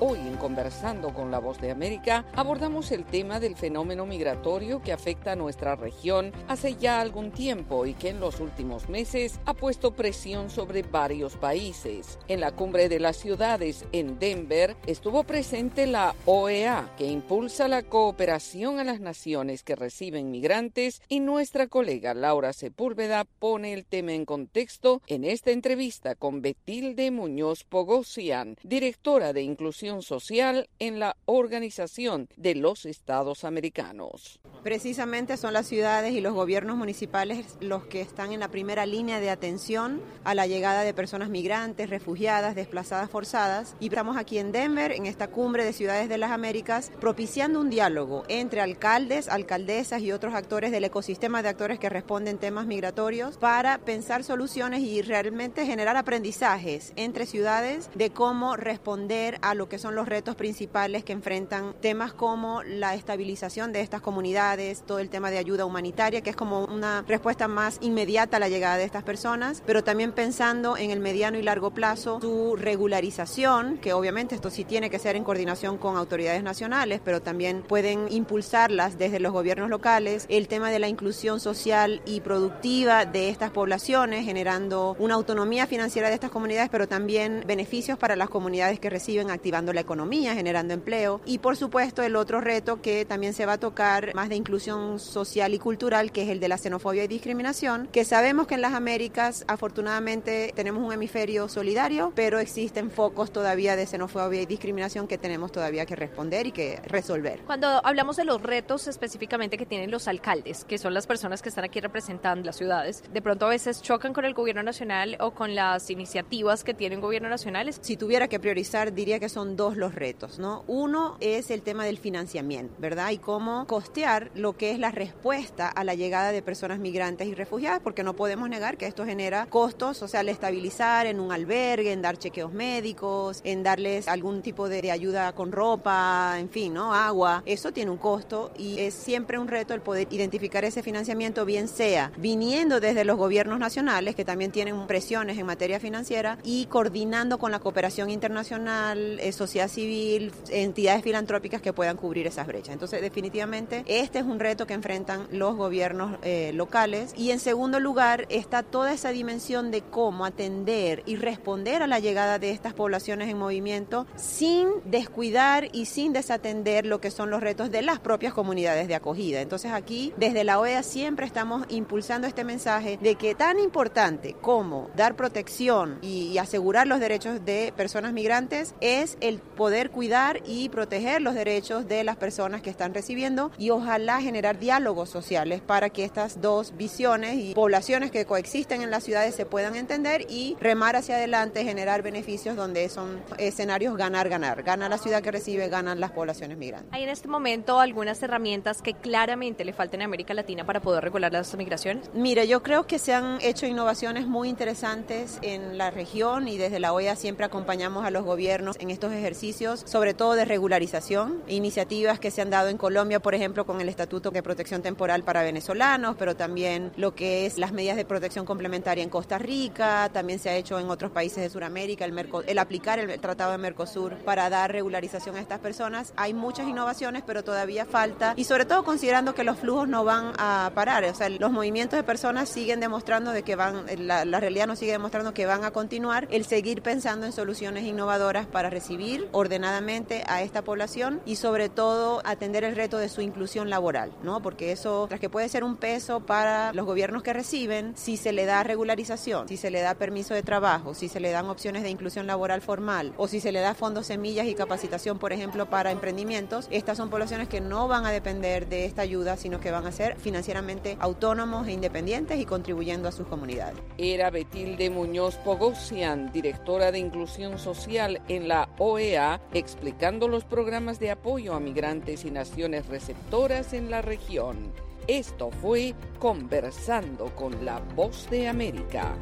hoy 0.01 0.19
en 0.19 0.37
Conversando 0.37 1.15
con 1.15 1.31
la 1.31 1.39
Voz 1.39 1.61
de 1.61 1.71
América 1.71 2.25
abordamos 2.35 2.91
el 2.91 3.05
tema 3.05 3.39
del 3.39 3.55
fenómeno 3.55 4.05
migratorio 4.05 4.83
que 4.83 4.93
afecta 4.93 5.33
a 5.33 5.37
nuestra 5.37 5.77
región 5.77 6.33
hace 6.49 6.75
ya 6.75 7.01
algún 7.01 7.31
tiempo 7.31 7.87
y 7.87 7.95
que 7.95 8.09
en 8.09 8.19
los 8.19 8.41
últimos 8.41 8.89
meses 8.89 9.39
ha 9.47 9.55
puesto 9.55 9.95
presión 9.95 10.51
sobre 10.51 10.83
varios 10.83 11.37
países. 11.37 12.19
En 12.27 12.41
la 12.41 12.51
cumbre 12.51 12.89
de 12.89 12.99
las 12.99 13.17
ciudades 13.17 13.85
en 13.93 14.19
Denver 14.19 14.77
estuvo 14.87 15.23
presente 15.23 15.87
la 15.87 16.17
OEA 16.27 16.91
que 16.99 17.07
impulsa 17.07 17.69
la 17.69 17.85
cooperación 17.85 18.81
a 18.81 18.85
las 18.85 18.99
naciones 18.99 19.63
que 19.63 19.77
reciben 19.77 20.33
migrantes 20.33 21.01
y 21.09 21.21
nuestra 21.21 21.69
colega 21.69 22.13
Laura 22.13 22.53
Sepúlveda 22.53 23.25
pone 23.39 23.73
el 23.73 23.85
tema 23.85 24.15
en 24.15 24.25
contexto 24.25 25.01
en 25.07 25.23
esta 25.23 25.53
entrevista 25.53 26.17
con 26.17 26.43
Betilde 26.43 27.13
Muñoz 27.13 27.63
Pogosian, 27.63 28.57
directora 28.65 29.28
de 29.33 29.43
Inclusión 29.43 30.03
Social 30.03 30.69
en 30.79 30.99
la 30.99 31.17
Organización 31.25 32.29
de 32.37 32.55
los 32.55 32.87
Estados 32.87 33.45
Americanos. 33.45 34.41
Precisamente 34.63 35.37
son 35.37 35.53
las 35.53 35.67
ciudades 35.67 36.13
y 36.13 36.21
los 36.21 36.35
gobiernos 36.35 36.77
municipales 36.77 37.57
los 37.61 37.87
que 37.87 38.01
están 38.01 38.33
en 38.33 38.41
la 38.41 38.49
primera 38.49 38.87
línea 38.87 39.21
de 39.21 39.31
atención 39.31 40.03
a 40.25 40.35
la 40.35 40.47
llegada 40.47 40.83
de 40.83 40.95
personas 40.95 41.29
migrantes, 41.29 41.91
refugiadas, 41.91 42.55
desplazadas 42.55 43.11
forzadas. 43.11 43.77
Y 43.81 43.89
estamos 43.89 44.17
aquí 44.17 44.39
en 44.39 44.53
Denver, 44.53 44.93
en 44.93 45.07
esta 45.07 45.29
cumbre 45.29 45.65
de 45.65 45.73
ciudades 45.73 46.09
de 46.09 46.19
las 46.19 46.31
Américas, 46.31 46.91
propiciando 47.01 47.61
un 47.61 47.71
diálogo 47.71 48.25
entre 48.29 48.61
alcaldes, 48.61 49.29
alcaldesas 49.29 50.03
y 50.03 50.13
otros 50.13 50.35
actores 50.35 50.73
del 50.73 50.85
ecosistema 50.85 51.43
de 51.43 51.49
actores 51.49 51.79
que 51.79 51.89
responden 51.89 52.39
temas 52.39 52.67
migratorios 52.67 53.39
para 53.39 53.79
pensar 53.79 54.25
soluciones 54.25 54.81
y 54.81 55.03
realmente 55.03 55.67
generar 55.67 55.97
aprendizajes 55.97 56.93
entre 56.97 57.27
ciudades 57.27 57.91
de 57.95 58.11
cómo 58.11 58.57
responder 58.57 59.18
a 59.43 59.55
lo 59.55 59.69
que 59.69 59.79
son 59.79 59.95
los 59.95 60.09
retos 60.09 60.37
principales 60.37 61.05
que 61.05 61.13
enfrentan 61.13 61.75
temas 61.81 62.13
como 62.13 62.63
la 62.63 62.95
estabilización 62.95 63.73
de 63.73 63.81
estas 63.81 64.01
comunidades, 64.01 64.83
todo 64.87 64.99
el 64.99 65.11
tema 65.11 65.31
de 65.31 65.39
ayuda 65.39 65.65
humanitaria, 65.65 66.21
que 66.21 66.31
es 66.31 66.37
como 66.37 66.65
una 66.65 67.05
respuesta 67.07 67.49
más 67.49 67.79
inmediata 67.81 68.37
a 68.37 68.41
la 68.41 68.49
llegada 68.49 68.77
de 68.77 68.85
estas 68.85 69.03
personas, 69.03 69.63
pero 69.67 69.83
también 69.85 70.13
pensando 70.13 70.77
en 70.77 70.91
el 70.91 71.01
mediano 71.01 71.39
y 71.39 71.43
largo 71.43 71.71
plazo 71.71 72.21
su 72.21 72.57
regularización, 72.57 73.79
que 73.79 73.93
obviamente 73.93 74.35
esto 74.35 74.51
sí 74.51 74.65
tiene 74.65 74.91
que 74.91 74.99
ser 74.99 75.17
en 75.17 75.25
coordinación 75.25 75.79
con 75.79 75.97
autoridades 75.97 76.43
nacionales, 76.43 77.01
pero 77.05 77.21
también 77.21 77.63
pueden 77.63 78.11
impulsarlas 78.11 78.99
desde 78.99 79.21
los 79.21 79.33
gobiernos 79.33 79.71
locales, 79.71 80.27
el 80.29 80.49
tema 80.49 80.71
de 80.71 80.79
la 80.79 80.89
inclusión 80.89 81.41
social 81.41 82.03
y 82.07 82.21
productiva 82.21 83.05
de 83.05 83.29
estas 83.29 83.51
poblaciones, 83.51 84.25
generando 84.25 84.97
una 84.99 85.15
autonomía 85.15 85.67
financiera 85.67 86.09
de 86.09 86.15
estas 86.15 86.31
comunidades, 86.31 86.71
pero 86.71 86.89
también 86.89 87.45
beneficios 87.47 87.99
para 87.99 88.17
las 88.17 88.29
comunidades 88.29 88.79
que 88.81 88.91
reciben, 88.91 89.08
activando 89.09 89.73
la 89.73 89.81
economía, 89.81 90.35
generando 90.35 90.75
empleo. 90.75 91.21
Y 91.25 91.39
por 91.39 91.57
supuesto 91.57 92.03
el 92.03 92.17
otro 92.17 92.41
reto 92.41 92.83
que 92.83 93.05
también 93.05 93.33
se 93.33 93.47
va 93.47 93.55
a 93.55 93.59
tocar 93.59 94.15
más 94.15 94.29
de 94.29 94.37
inclusión 94.37 94.99
social 94.99 95.55
y 95.55 95.59
cultural, 95.59 96.13
que 96.13 96.23
es 96.23 96.29
el 96.29 96.41
de 96.41 96.49
la 96.49 96.59
xenofobia 96.59 97.05
y 97.05 97.09
discriminación, 97.09 97.89
que 97.91 98.05
sabemos 98.05 98.47
que 98.47 98.55
en 98.55 98.61
las 98.61 98.75
Américas 98.75 99.45
afortunadamente 99.49 100.53
tenemos 100.55 100.85
un 100.85 100.93
hemisferio 100.93 101.49
solidario, 101.49 102.13
pero 102.15 102.39
existen 102.39 102.91
focos 102.91 103.33
todavía 103.33 103.77
de 103.77 103.87
xenofobia 103.87 104.43
y 104.43 104.47
discriminación 104.47 105.09
que 105.09 105.17
tenemos 105.17 105.53
todavía 105.53 105.87
que 105.87 105.97
responder 105.97 106.47
y 106.47 106.53
que 106.53 106.81
resolver. 106.87 107.41
Cuando 107.47 107.81
hablamos 107.85 108.17
de 108.17 108.25
los 108.25 108.43
retos 108.43 108.89
específicamente 108.89 109.57
que 109.57 109.67
tienen 109.67 109.91
los 109.91 110.07
alcaldes, 110.07 110.65
que 110.65 110.79
son 110.79 110.93
las 110.93 111.07
personas 111.07 111.41
que 111.41 111.49
están 111.49 111.65
aquí 111.65 111.81
representando 111.81 112.45
las 112.45 112.57
ciudades, 112.57 113.03
de 113.11 113.23
pronto 113.23 113.47
a 113.47 113.49
veces 113.49 113.81
chocan 113.81 114.13
con 114.13 114.25
el 114.25 114.35
gobierno 114.35 114.63
nacional 114.63 115.17
o 115.21 115.33
con 115.33 115.55
las 115.55 115.89
iniciativas 115.91 116.65
que 116.65 116.75
tiene 116.75 116.97
el 116.97 117.01
gobierno 117.01 117.29
nacional. 117.29 117.73
Si 117.81 117.97
tuviera 117.97 118.29
que 118.29 118.39
priorizar, 118.39 118.93
diría 118.99 119.21
que 119.21 119.29
son 119.29 119.57
dos 119.57 119.77
los 119.77 119.95
retos, 119.95 120.41
¿no? 120.41 120.65
Uno 120.67 121.17
es 121.21 121.53
el 121.53 121.63
tema 121.63 121.85
del 121.85 121.99
financiamiento, 121.99 122.75
¿verdad? 122.79 123.11
Y 123.11 123.19
cómo 123.19 123.65
costear 123.69 124.33
lo 124.35 124.57
que 124.57 124.73
es 124.73 124.81
la 124.81 124.91
respuesta 124.91 125.69
a 125.69 125.85
la 125.85 125.95
llegada 125.95 126.33
de 126.33 126.43
personas 126.43 126.81
migrantes 126.81 127.29
y 127.29 127.35
refugiadas, 127.35 127.81
porque 127.81 128.03
no 128.03 128.17
podemos 128.17 128.49
negar 128.49 128.77
que 128.77 128.87
esto 128.87 129.05
genera 129.05 129.47
costos, 129.47 130.03
o 130.03 130.09
sea, 130.09 130.21
al 130.21 130.29
estabilizar 130.29 131.07
en 131.07 131.21
un 131.21 131.31
albergue, 131.31 131.93
en 131.93 132.03
dar 132.03 132.19
chequeos 132.19 132.53
médicos, 132.53 133.41
en 133.45 133.63
darles 133.63 134.09
algún 134.09 134.43
tipo 134.43 134.69
de, 134.69 134.83
de 134.83 134.91
ayuda 134.91 135.33
con 135.33 135.53
ropa, 135.53 136.35
en 136.37 136.51
fin, 136.51 136.75
¿no? 136.75 136.93
Agua, 136.93 137.45
eso 137.47 137.73
tiene 137.73 137.93
un 137.93 137.99
costo 137.99 138.51
y 138.59 138.81
es 138.81 138.95
siempre 138.95 139.39
un 139.39 139.47
reto 139.47 139.75
el 139.75 139.81
poder 139.81 140.09
identificar 140.11 140.65
ese 140.65 140.83
financiamiento, 140.83 141.45
bien 141.45 141.69
sea 141.69 142.11
viniendo 142.17 142.81
desde 142.81 143.05
los 143.05 143.17
gobiernos 143.17 143.61
nacionales, 143.61 144.17
que 144.17 144.25
también 144.25 144.51
tienen 144.51 144.89
presiones 144.89 145.39
en 145.39 145.47
materia 145.47 145.79
financiera, 145.79 146.39
y 146.43 146.67
coordinando 146.67 147.39
con 147.39 147.53
la 147.53 147.61
cooperación 147.61 148.11
internacional, 148.11 148.88
eh, 148.97 149.33
sociedad 149.33 149.69
civil, 149.69 150.33
entidades 150.51 151.03
filantrópicas 151.03 151.61
que 151.61 151.73
puedan 151.73 151.97
cubrir 151.97 152.27
esas 152.27 152.47
brechas. 152.47 152.73
Entonces, 152.73 153.01
definitivamente, 153.01 153.85
este 153.87 154.21
es 154.21 154.25
un 154.25 154.41
reto 154.41 154.67
que 154.67 154.75
enfrentan 154.75 155.27
los 155.31 155.57
gobiernos 155.57 156.19
eh, 156.23 156.53
locales. 156.55 157.13
Y 157.17 157.31
en 157.31 157.41
segundo 157.41 157.81
lugar, 157.81 158.27
está 158.29 158.63
toda 158.63 158.93
esa 158.93 159.11
dimensión 159.11 159.71
de 159.71 159.83
cómo 159.83 160.25
atender 160.25 161.03
y 161.07 161.17
responder 161.17 161.83
a 161.83 161.87
la 161.87 161.99
llegada 161.99 162.39
de 162.39 162.51
estas 162.51 162.75
poblaciones 162.75 163.29
en 163.29 163.39
movimiento 163.39 164.07
sin 164.17 164.69
descuidar 164.85 165.69
y 165.73 165.87
sin 165.87 166.13
desatender 166.13 166.87
lo 166.87 167.01
que 167.01 167.11
son 167.11 167.31
los 167.31 167.43
retos 167.43 167.71
de 167.71 167.83
las 167.83 167.99
propias 167.99 168.33
comunidades 168.33 168.89
de 168.89 168.95
acogida. 168.95 169.41
Entonces, 169.41 169.73
aquí, 169.73 170.13
desde 170.17 170.45
la 170.45 170.59
OEA, 170.59 170.83
siempre 170.83 171.27
estamos 171.27 171.67
impulsando 171.69 172.27
este 172.27 172.45
mensaje 172.45 172.99
de 173.01 173.15
que 173.17 173.35
tan 173.35 173.59
importante 173.59 174.35
como 174.41 174.91
dar 174.97 175.17
protección 175.17 175.99
y 176.03 176.39
asegurar 176.39 176.87
los 176.87 177.01
derechos 177.01 177.45
de 177.45 177.73
personas 177.77 178.13
migrantes 178.13 178.75
es 178.81 179.19
el 179.21 179.39
poder 179.39 179.91
cuidar 179.91 180.41
y 180.47 180.69
proteger 180.69 181.23
los 181.23 181.35
derechos 181.35 181.89
de 181.89 182.05
las 182.05 182.17
personas 182.17 182.63
que 182.63 182.71
están 182.71 182.95
recibiendo 182.95 183.51
y 183.59 183.71
ojalá 183.71 184.21
generar 184.21 184.59
diálogos 184.59 185.11
sociales 185.11 185.61
para 185.61 185.91
que 185.91 186.05
estas 186.05 186.41
dos 186.41 186.77
visiones 186.77 187.37
y 187.37 187.55
poblaciones 187.55 188.11
que 188.11 188.25
coexisten 188.25 188.83
en 188.83 188.91
las 188.91 189.05
ciudades 189.05 189.35
se 189.35 189.47
puedan 189.47 189.75
entender 189.75 190.27
y 190.29 190.57
remar 190.61 190.97
hacia 190.97 191.17
adelante, 191.17 191.65
generar 191.65 192.03
beneficios 192.03 192.57
donde 192.57 192.89
son 192.89 193.21
escenarios 193.39 193.97
ganar-ganar. 193.97 194.63
Gana 194.63 194.89
la 194.89 194.99
ciudad 194.99 195.23
que 195.23 195.31
recibe, 195.31 195.69
ganan 195.69 196.01
las 196.01 196.13
poblaciones 196.13 196.59
migrantes. 196.59 196.93
¿Hay 196.93 197.03
en 197.03 197.09
este 197.09 197.29
momento 197.29 197.81
algunas 197.81 198.23
herramientas 198.23 198.83
que 198.83 198.95
claramente 198.95 199.65
le 199.65 199.73
faltan 199.73 200.03
a 200.03 200.05
América 200.05 200.35
Latina 200.35 200.65
para 200.65 200.81
poder 200.81 201.03
regular 201.03 201.33
las 201.33 201.57
migraciones? 201.57 202.11
Mire, 202.15 202.47
yo 202.47 202.63
creo 202.63 202.87
que 202.87 202.99
se 202.99 203.15
han 203.15 203.39
hecho 203.41 203.67
innovaciones 203.67 204.27
muy 204.27 204.49
interesantes 204.49 205.39
en 205.43 205.79
la 205.79 205.91
región 205.91 206.49
y 206.49 206.59
desde 206.59 206.81
la 206.81 206.93
OEA 206.93 207.17
siempre 207.17 207.47
acompañamos 207.47 208.05
a 208.05 208.11
los 208.11 208.25
gobiernos 208.25 208.58
en 208.59 208.91
estos 208.91 209.13
ejercicios, 209.13 209.85
sobre 209.87 210.15
todo 210.15 210.35
de 210.35 210.45
regularización, 210.45 211.43
iniciativas 211.47 212.19
que 212.19 212.31
se 212.31 212.43
han 212.43 212.51
dado 212.51 212.69
en 212.69 212.77
Colombia, 212.77 213.21
por 213.21 213.35
ejemplo, 213.35 213.65
con 213.65 213.81
el 213.81 213.89
Estatuto 213.89 214.31
de 214.31 214.43
Protección 214.43 214.83
Temporal 214.83 215.23
para 215.23 215.43
venezolanos, 215.43 216.17
pero 216.19 216.35
también 216.35 216.91
lo 216.97 217.15
que 217.15 217.47
es 217.47 217.57
las 217.57 217.73
medidas 217.73 217.97
de 217.97 218.05
protección 218.05 218.45
complementaria 218.45 219.05
en 219.05 219.11
Costa 219.11 219.39
Rica, 219.39 220.11
también 220.13 220.41
se 220.41 220.51
ha 220.51 220.57
hecho 220.57 220.79
en 220.81 220.91
otros 220.91 221.13
países 221.13 221.43
de 221.43 221.51
Sudamérica, 221.51 222.05
el, 222.05 222.13
Merco, 222.13 222.43
el 222.43 222.59
aplicar 222.59 222.99
el 222.99 223.21
Tratado 223.21 223.53
de 223.53 223.59
Mercosur 223.59 224.17
para 224.25 224.51
dar 224.51 224.73
regularización 224.73 225.37
a 225.37 225.41
estas 225.41 225.61
personas. 225.61 226.13
Hay 226.17 226.35
muchas 226.35 226.67
innovaciones, 226.67 227.23
pero 227.25 227.45
todavía 227.45 227.87
falta, 227.87 228.35
y 228.37 228.45
sobre 228.45 228.65
todo 228.65 228.85
considerando 228.85 229.35
que 229.35 229.45
los 229.45 229.59
flujos 229.59 229.89
no 229.89 230.05
van 230.05 230.33
a 230.37 230.73
parar, 230.75 231.05
o 231.05 231.15
sea, 231.15 231.29
los 231.29 231.53
movimientos 231.53 231.97
de 231.97 232.03
personas 232.03 232.49
siguen 232.49 232.81
demostrando 232.81 233.31
de 233.31 233.45
que 233.45 233.55
van, 233.55 233.87
la, 233.99 234.25
la 234.25 234.41
realidad 234.41 234.67
nos 234.67 234.81
sigue 234.81 234.93
demostrando 234.93 235.33
que 235.33 235.47
van 235.47 235.65
a 235.65 235.71
continuar, 235.71 236.27
el 236.33 236.45
seguir 236.45 236.83
pensando 236.83 237.25
en 237.25 237.33
soluciones 237.33 237.85
innovadoras 237.85 238.48
para 238.49 238.71
recibir 238.71 239.29
ordenadamente 239.33 240.25
a 240.27 240.43
esta 240.43 240.63
población 240.63 241.21
y 241.25 241.37
sobre 241.37 241.69
todo 241.69 242.21
atender 242.25 242.65
el 242.65 242.77
reto 242.77 242.99
de 242.99 243.09
su 243.09 243.21
inclusión 243.21 243.71
laboral, 243.71 244.13
¿no? 244.23 244.41
Porque 244.43 244.73
eso, 244.73 245.07
tras 245.09 245.21
que 245.21 245.31
puede 245.31 245.49
ser 245.49 245.65
un 245.65 245.77
peso 245.77 246.21
para 246.21 246.73
los 246.73 246.87
gobiernos 246.87 247.23
que 247.23 247.33
reciben, 247.33 247.95
si 247.97 248.17
se 248.17 248.33
le 248.33 248.47
da 248.47 248.63
regularización, 248.63 249.49
si 249.49 249.57
se 249.57 249.71
le 249.71 249.81
da 249.81 249.95
permiso 249.95 250.35
de 250.35 250.43
trabajo, 250.43 250.95
si 250.95 251.09
se 251.09 251.21
le 251.21 251.31
dan 251.31 251.47
opciones 251.47 251.83
de 251.83 251.91
inclusión 251.91 252.27
laboral 252.27 252.61
formal 252.61 253.13
o 253.17 253.29
si 253.29 253.41
se 253.41 253.53
le 253.53 253.61
da 253.61 253.75
fondos 253.75 254.07
semillas 254.07 254.47
y 254.47 254.55
capacitación, 254.55 255.19
por 255.19 255.33
ejemplo, 255.33 255.69
para 255.71 255.91
emprendimientos, 255.91 256.69
estas 256.71 256.97
son 256.97 257.11
poblaciones 257.11 257.49
que 257.49 257.61
no 257.61 257.89
van 257.89 258.07
a 258.07 258.11
depender 258.11 258.69
de 258.69 258.85
esta 258.85 259.03
ayuda, 259.03 259.37
sino 259.37 259.61
que 259.61 259.71
van 259.71 259.87
a 259.87 259.93
ser 259.93 260.19
financieramente 260.19 260.97
autónomos 261.01 261.67
e 261.67 261.73
independientes 261.73 262.39
y 262.39 262.45
contribuyendo 262.45 263.09
a 263.09 263.13
sus 263.13 263.27
comunidades. 263.27 263.79
Era 263.99 264.31
Betilde 264.31 264.91
Muñoz 264.91 265.37
Pogosian, 265.37 266.33
directora 266.33 266.93
de 266.93 266.99
Inclusión 266.99 267.59
Social 267.59 268.21
en 268.29 268.38
la 268.47 268.69
OEA, 268.79 269.41
explicando 269.53 270.29
los 270.29 270.45
programas 270.45 271.01
de 271.01 271.11
apoyo 271.11 271.55
a 271.55 271.61
migrantes 271.61 272.25
y 272.25 272.31
naciones 272.31 272.87
receptoras 272.87 273.73
en 273.73 273.91
la 273.91 274.03
región. 274.03 274.73
Esto 275.09 275.51
fue 275.51 275.95
Conversando 276.19 277.35
con 277.35 277.65
la 277.65 277.81
Voz 277.97 278.29
de 278.31 278.47
América. 278.47 279.17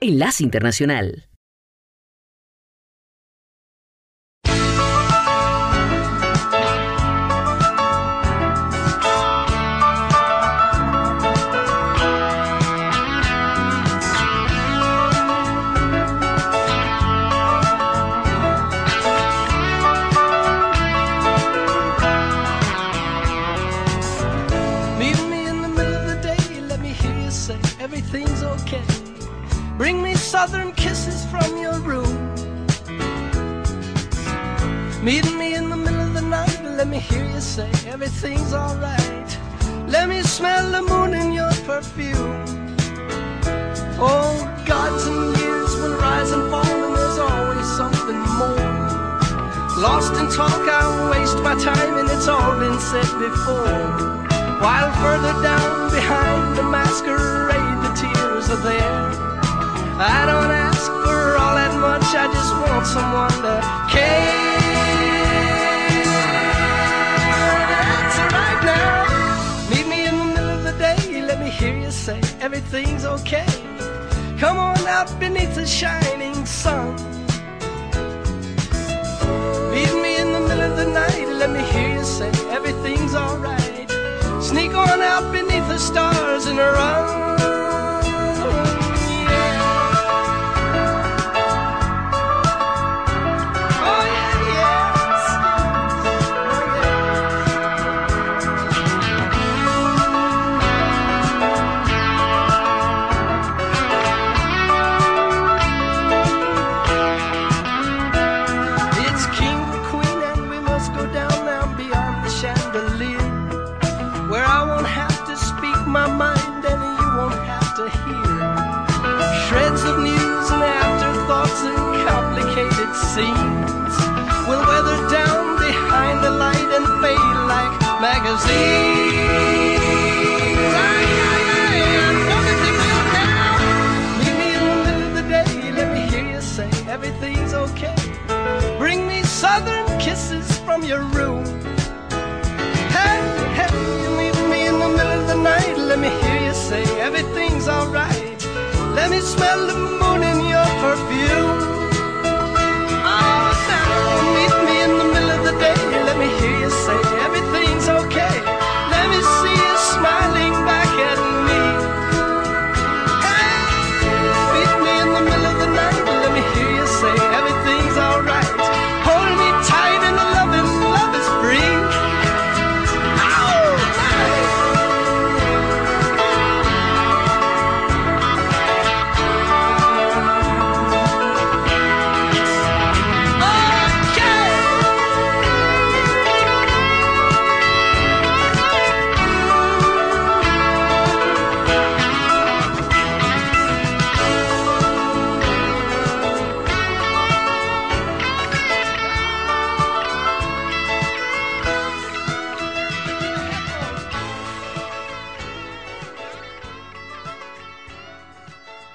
Enlace 0.00 0.42
Internacional. 0.42 1.31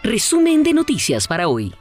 Resumen 0.07 0.63
de 0.63 0.71
noticias 0.71 1.27
para 1.27 1.49
hoy. 1.49 1.73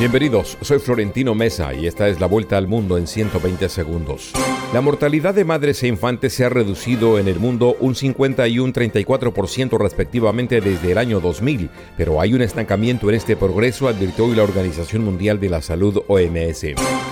Bienvenidos, 0.00 0.58
soy 0.60 0.80
Florentino 0.80 1.36
Mesa 1.36 1.72
y 1.72 1.86
esta 1.86 2.08
es 2.08 2.18
la 2.18 2.26
vuelta 2.26 2.56
al 2.56 2.66
mundo 2.66 2.98
en 2.98 3.06
120 3.06 3.68
segundos. 3.68 4.32
La 4.72 4.80
mortalidad 4.80 5.34
de 5.34 5.44
madres 5.44 5.82
e 5.82 5.88
infantes 5.88 6.32
se 6.32 6.44
ha 6.44 6.48
reducido 6.48 7.18
en 7.18 7.28
el 7.28 7.38
mundo 7.38 7.76
un 7.78 7.94
50 7.94 8.48
y 8.48 8.58
un 8.58 8.72
34% 8.72 9.78
respectivamente 9.78 10.60
desde 10.60 10.92
el 10.92 10.98
año 10.98 11.20
2000, 11.20 11.70
pero 11.96 12.20
hay 12.20 12.34
un 12.34 12.42
estancamiento 12.42 13.08
en 13.08 13.16
este 13.16 13.36
progreso, 13.36 13.86
advirtió 13.86 14.24
hoy 14.24 14.34
la 14.34 14.42
Organización 14.42 15.04
Mundial 15.04 15.38
de 15.38 15.48
la 15.48 15.60
Salud 15.60 16.02
OMS. 16.08 16.64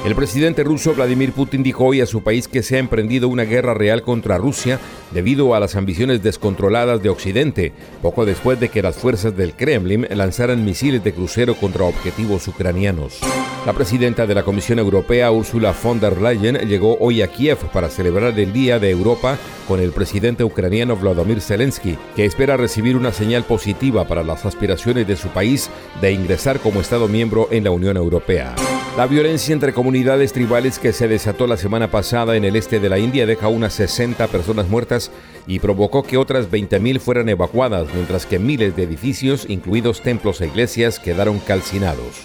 El 0.04 0.14
presidente 0.14 0.64
ruso 0.64 0.94
Vladimir 0.94 1.32
Putin 1.32 1.62
dijo 1.62 1.84
hoy 1.84 2.00
a 2.00 2.06
su 2.06 2.22
país 2.22 2.48
que 2.48 2.62
se 2.62 2.76
ha 2.76 2.78
emprendido 2.78 3.28
una 3.28 3.44
guerra 3.44 3.74
real 3.74 4.02
contra 4.02 4.38
Rusia 4.38 4.80
debido 5.12 5.54
a 5.54 5.60
las 5.60 5.76
ambiciones 5.76 6.22
descontroladas 6.22 7.02
de 7.02 7.08
Occidente, 7.08 7.72
poco 8.02 8.26
después 8.26 8.60
de 8.60 8.68
que 8.68 8.82
las 8.82 8.96
fuerzas 8.96 9.36
del 9.36 9.54
Kremlin 9.54 10.06
lanzaran 10.10 10.64
misiles 10.64 11.02
de 11.04 11.12
crucero 11.12 11.54
contra 11.54 11.84
objetivos 11.84 12.46
ucranianos. 12.48 13.20
La 13.66 13.72
presidenta 13.72 14.26
de 14.26 14.34
la 14.34 14.44
Comisión 14.44 14.78
Europea, 14.78 15.30
Ursula 15.30 15.74
von 15.82 16.00
der 16.00 16.20
Leyen, 16.22 16.56
llegó 16.68 16.96
hoy 17.00 17.22
a 17.22 17.28
Kiev 17.28 17.58
para 17.72 17.88
celebrar 17.90 18.38
el 18.38 18.52
Día 18.52 18.78
de 18.78 18.90
Europa 18.90 19.36
con 19.66 19.80
el 19.80 19.92
presidente 19.92 20.44
ucraniano 20.44 20.96
Volodymyr 20.96 21.40
Zelensky, 21.40 21.98
que 22.16 22.24
espera 22.24 22.56
recibir 22.56 22.96
una 22.96 23.12
señal 23.12 23.44
positiva 23.44 24.06
para 24.06 24.22
las 24.22 24.46
aspiraciones 24.46 25.06
de 25.06 25.16
su 25.16 25.28
país 25.28 25.68
de 26.00 26.12
ingresar 26.12 26.60
como 26.60 26.80
Estado 26.80 27.08
miembro 27.08 27.48
en 27.50 27.64
la 27.64 27.70
Unión 27.70 27.96
Europea. 27.96 28.54
La 28.98 29.06
violencia 29.06 29.52
entre 29.52 29.72
comunidades 29.72 30.32
tribales 30.32 30.80
que 30.80 30.92
se 30.92 31.06
desató 31.06 31.46
la 31.46 31.56
semana 31.56 31.88
pasada 31.88 32.36
en 32.36 32.44
el 32.44 32.56
este 32.56 32.80
de 32.80 32.88
la 32.88 32.98
India 32.98 33.26
deja 33.26 33.46
unas 33.46 33.74
60 33.74 34.26
personas 34.26 34.68
muertas 34.68 35.12
y 35.46 35.60
provocó 35.60 36.02
que 36.02 36.16
otras 36.16 36.50
20.000 36.50 36.98
fueran 36.98 37.28
evacuadas, 37.28 37.86
mientras 37.94 38.26
que 38.26 38.40
miles 38.40 38.74
de 38.74 38.82
edificios, 38.82 39.46
incluidos 39.48 40.02
templos 40.02 40.40
e 40.40 40.48
iglesias, 40.48 40.98
quedaron 40.98 41.38
calcinados. 41.38 42.22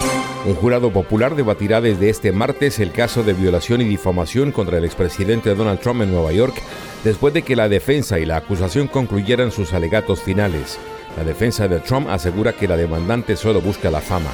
Un 0.47 0.55
jurado 0.55 0.91
popular 0.91 1.35
debatirá 1.35 1.79
desde 1.79 2.09
este 2.09 2.31
martes 2.31 2.79
el 2.79 2.91
caso 2.91 3.21
de 3.21 3.33
violación 3.33 3.81
y 3.81 3.83
difamación 3.83 4.51
contra 4.51 4.79
el 4.79 4.85
expresidente 4.85 5.53
Donald 5.53 5.79
Trump 5.79 6.01
en 6.01 6.11
Nueva 6.11 6.31
York, 6.31 6.55
después 7.03 7.35
de 7.35 7.43
que 7.43 7.55
la 7.55 7.69
defensa 7.69 8.17
y 8.17 8.25
la 8.25 8.37
acusación 8.37 8.87
concluyeran 8.87 9.51
sus 9.51 9.73
alegatos 9.73 10.23
finales. 10.23 10.79
La 11.17 11.23
defensa 11.23 11.67
de 11.67 11.79
Trump 11.79 12.07
asegura 12.09 12.53
que 12.53 12.67
la 12.67 12.77
demandante 12.77 13.35
solo 13.35 13.61
busca 13.61 13.91
la 13.91 14.01
fama. 14.01 14.29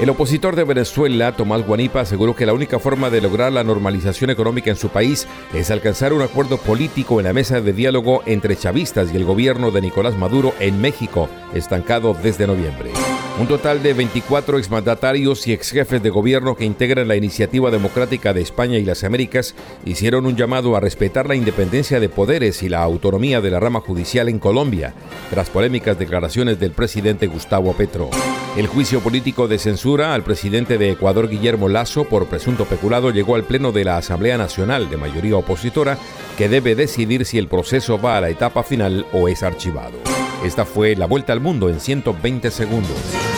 El 0.00 0.08
opositor 0.08 0.56
de 0.56 0.64
Venezuela, 0.64 1.36
Tomás 1.36 1.66
Guanipa, 1.66 2.00
aseguró 2.00 2.34
que 2.34 2.46
la 2.46 2.54
única 2.54 2.78
forma 2.78 3.10
de 3.10 3.20
lograr 3.20 3.52
la 3.52 3.64
normalización 3.64 4.30
económica 4.30 4.70
en 4.70 4.76
su 4.76 4.88
país 4.88 5.26
es 5.52 5.70
alcanzar 5.70 6.14
un 6.14 6.22
acuerdo 6.22 6.56
político 6.56 7.20
en 7.20 7.26
la 7.26 7.34
mesa 7.34 7.60
de 7.60 7.74
diálogo 7.74 8.22
entre 8.24 8.56
chavistas 8.56 9.12
y 9.12 9.16
el 9.16 9.24
gobierno 9.24 9.70
de 9.70 9.82
Nicolás 9.82 10.16
Maduro 10.16 10.54
en 10.58 10.80
México, 10.80 11.28
estancado 11.52 12.14
desde 12.14 12.46
noviembre. 12.46 12.92
Un 13.38 13.46
total 13.46 13.82
de 13.82 13.94
24 13.94 14.58
exmandatarios 14.58 15.46
y 15.46 15.54
exjefes 15.54 16.02
de 16.02 16.10
gobierno 16.10 16.56
que 16.56 16.66
integran 16.66 17.08
la 17.08 17.16
Iniciativa 17.16 17.70
Democrática 17.70 18.34
de 18.34 18.42
España 18.42 18.76
y 18.76 18.84
las 18.84 19.02
Américas 19.02 19.54
hicieron 19.86 20.26
un 20.26 20.36
llamado 20.36 20.76
a 20.76 20.80
respetar 20.80 21.26
la 21.26 21.36
independencia 21.36 22.00
de 22.00 22.10
poderes 22.10 22.62
y 22.62 22.68
la 22.68 22.82
autonomía 22.82 23.40
de 23.40 23.50
la 23.50 23.58
rama 23.58 23.80
judicial 23.80 24.28
en 24.28 24.38
Colombia, 24.38 24.92
tras 25.30 25.48
polémicas 25.48 25.98
declaraciones 25.98 26.19
del 26.20 26.72
presidente 26.72 27.26
Gustavo 27.26 27.72
Petro. 27.72 28.10
El 28.56 28.66
juicio 28.66 29.00
político 29.00 29.48
de 29.48 29.58
censura 29.58 30.14
al 30.14 30.22
presidente 30.22 30.76
de 30.76 30.90
Ecuador, 30.90 31.28
Guillermo 31.28 31.68
Lazo, 31.68 32.04
por 32.04 32.26
presunto 32.26 32.66
peculado, 32.66 33.10
llegó 33.10 33.36
al 33.36 33.44
Pleno 33.44 33.72
de 33.72 33.84
la 33.84 33.96
Asamblea 33.96 34.36
Nacional 34.36 34.90
de 34.90 34.98
mayoría 34.98 35.36
opositora, 35.36 35.96
que 36.36 36.50
debe 36.50 36.74
decidir 36.74 37.24
si 37.24 37.38
el 37.38 37.48
proceso 37.48 37.98
va 37.98 38.18
a 38.18 38.20
la 38.20 38.28
etapa 38.28 38.62
final 38.62 39.06
o 39.12 39.28
es 39.28 39.42
archivado. 39.42 39.98
Esta 40.44 40.66
fue 40.66 40.94
la 40.94 41.06
vuelta 41.06 41.32
al 41.32 41.40
mundo 41.40 41.70
en 41.70 41.80
120 41.80 42.50
segundos. 42.50 43.29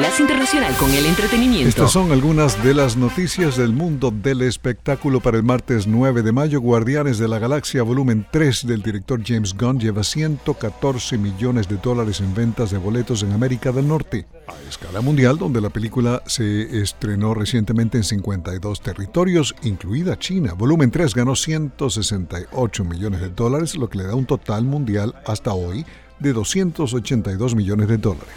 Enlace 0.00 0.22
Internacional 0.22 0.74
con 0.78 0.90
el 0.92 1.04
Entretenimiento. 1.04 1.68
Estas 1.68 1.90
son 1.92 2.10
algunas 2.10 2.64
de 2.64 2.72
las 2.72 2.96
noticias 2.96 3.58
del 3.58 3.74
mundo 3.74 4.10
del 4.10 4.40
espectáculo 4.40 5.20
para 5.20 5.36
el 5.36 5.42
martes 5.42 5.86
9 5.86 6.22
de 6.22 6.32
mayo. 6.32 6.58
Guardianes 6.62 7.18
de 7.18 7.28
la 7.28 7.38
Galaxia, 7.38 7.82
volumen 7.82 8.26
3 8.32 8.66
del 8.66 8.80
director 8.80 9.20
James 9.22 9.54
Gunn, 9.54 9.78
lleva 9.78 10.02
114 10.02 11.18
millones 11.18 11.68
de 11.68 11.76
dólares 11.76 12.20
en 12.20 12.34
ventas 12.34 12.70
de 12.70 12.78
boletos 12.78 13.22
en 13.24 13.32
América 13.32 13.72
del 13.72 13.88
Norte. 13.88 14.26
A 14.48 14.54
escala 14.70 15.02
mundial, 15.02 15.36
donde 15.36 15.60
la 15.60 15.68
película 15.68 16.22
se 16.24 16.80
estrenó 16.80 17.34
recientemente 17.34 17.98
en 17.98 18.04
52 18.04 18.80
territorios, 18.80 19.54
incluida 19.64 20.18
China. 20.18 20.54
Volumen 20.54 20.90
3 20.90 21.14
ganó 21.14 21.36
168 21.36 22.84
millones 22.86 23.20
de 23.20 23.28
dólares, 23.28 23.76
lo 23.76 23.90
que 23.90 23.98
le 23.98 24.04
da 24.04 24.14
un 24.14 24.24
total 24.24 24.64
mundial 24.64 25.14
hasta 25.26 25.52
hoy 25.52 25.84
de 26.20 26.32
282 26.32 27.54
millones 27.54 27.88
de 27.88 27.98
dólares. 27.98 28.28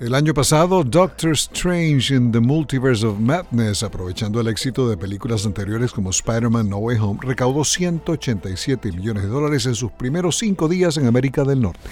El 0.00 0.14
año 0.14 0.34
pasado, 0.34 0.84
Doctor 0.84 1.32
Strange 1.32 2.14
in 2.14 2.30
the 2.30 2.40
Multiverse 2.40 3.06
of 3.06 3.18
Madness, 3.18 3.82
aprovechando 3.82 4.40
el 4.40 4.48
éxito 4.48 4.88
de 4.88 4.96
películas 4.96 5.46
anteriores 5.46 5.92
como 5.92 6.10
Spider-Man 6.10 6.68
No 6.68 6.78
Way 6.78 6.98
Home, 6.98 7.20
recaudó 7.22 7.64
187 7.64 8.92
millones 8.92 9.22
de 9.22 9.28
dólares 9.28 9.66
en 9.66 9.74
sus 9.74 9.90
primeros 9.92 10.38
cinco 10.38 10.68
días 10.68 10.96
en 10.96 11.06
América 11.06 11.44
del 11.44 11.60
Norte. 11.60 11.88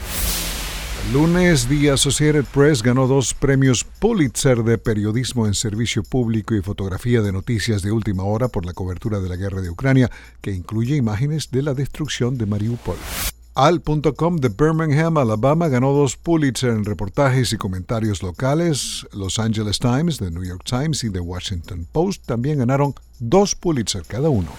Lunes, 1.13 1.69
The 1.69 1.93
Associated 1.93 2.47
Press 2.53 2.83
ganó 2.83 3.07
dos 3.07 3.33
premios 3.33 3.85
Pulitzer 3.85 4.65
de 4.65 4.77
periodismo 4.77 5.47
en 5.47 5.55
servicio 5.55 6.03
público 6.03 6.57
y 6.57 6.63
fotografía 6.63 7.23
de 7.23 7.31
noticias 7.31 7.83
de 7.83 7.93
última 7.93 8.25
hora 8.25 8.49
por 8.49 8.67
la 8.67 8.73
cobertura 8.73 9.21
de 9.21 9.29
la 9.29 9.37
guerra 9.37 9.61
de 9.61 9.71
Ucrania, 9.71 10.11
que 10.41 10.51
incluye 10.51 10.97
imágenes 10.97 11.53
de 11.53 11.63
la 11.63 11.75
destrucción 11.75 12.37
de 12.37 12.47
Mariupol. 12.47 12.97
Al.com 13.57 14.37
de 14.37 14.51
Birmingham, 14.51 15.17
Alabama, 15.17 15.69
ganó 15.69 15.95
dos 15.95 16.19
Pulitzer 16.19 16.73
en 16.73 16.85
reportajes 16.85 17.55
y 17.55 17.57
comentarios 17.57 18.23
locales. 18.23 19.07
Los 19.15 19.39
Angeles 19.39 19.79
Times, 19.79 20.19
The 20.19 20.31
New 20.31 20.45
York 20.45 20.63
Times 20.63 21.03
y 21.05 21.11
The 21.11 21.21
Washington 21.21 21.87
Post 21.91 22.27
también 22.27 22.59
ganaron 22.59 22.95
dos 23.19 23.55
Pulitzer 23.55 24.03
cada 24.07 24.29
uno. 24.29 24.51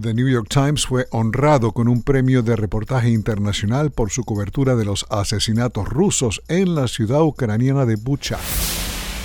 The 0.00 0.14
New 0.14 0.28
York 0.28 0.48
Times 0.48 0.86
fue 0.86 1.06
honrado 1.10 1.72
con 1.72 1.88
un 1.88 2.02
premio 2.02 2.42
de 2.42 2.56
reportaje 2.56 3.10
internacional 3.10 3.90
por 3.90 4.08
su 4.10 4.24
cobertura 4.24 4.76
de 4.76 4.86
los 4.86 5.04
asesinatos 5.10 5.86
rusos 5.86 6.40
en 6.48 6.74
la 6.74 6.88
ciudad 6.88 7.22
ucraniana 7.22 7.84
de 7.84 7.96
Bucha. 7.96 8.38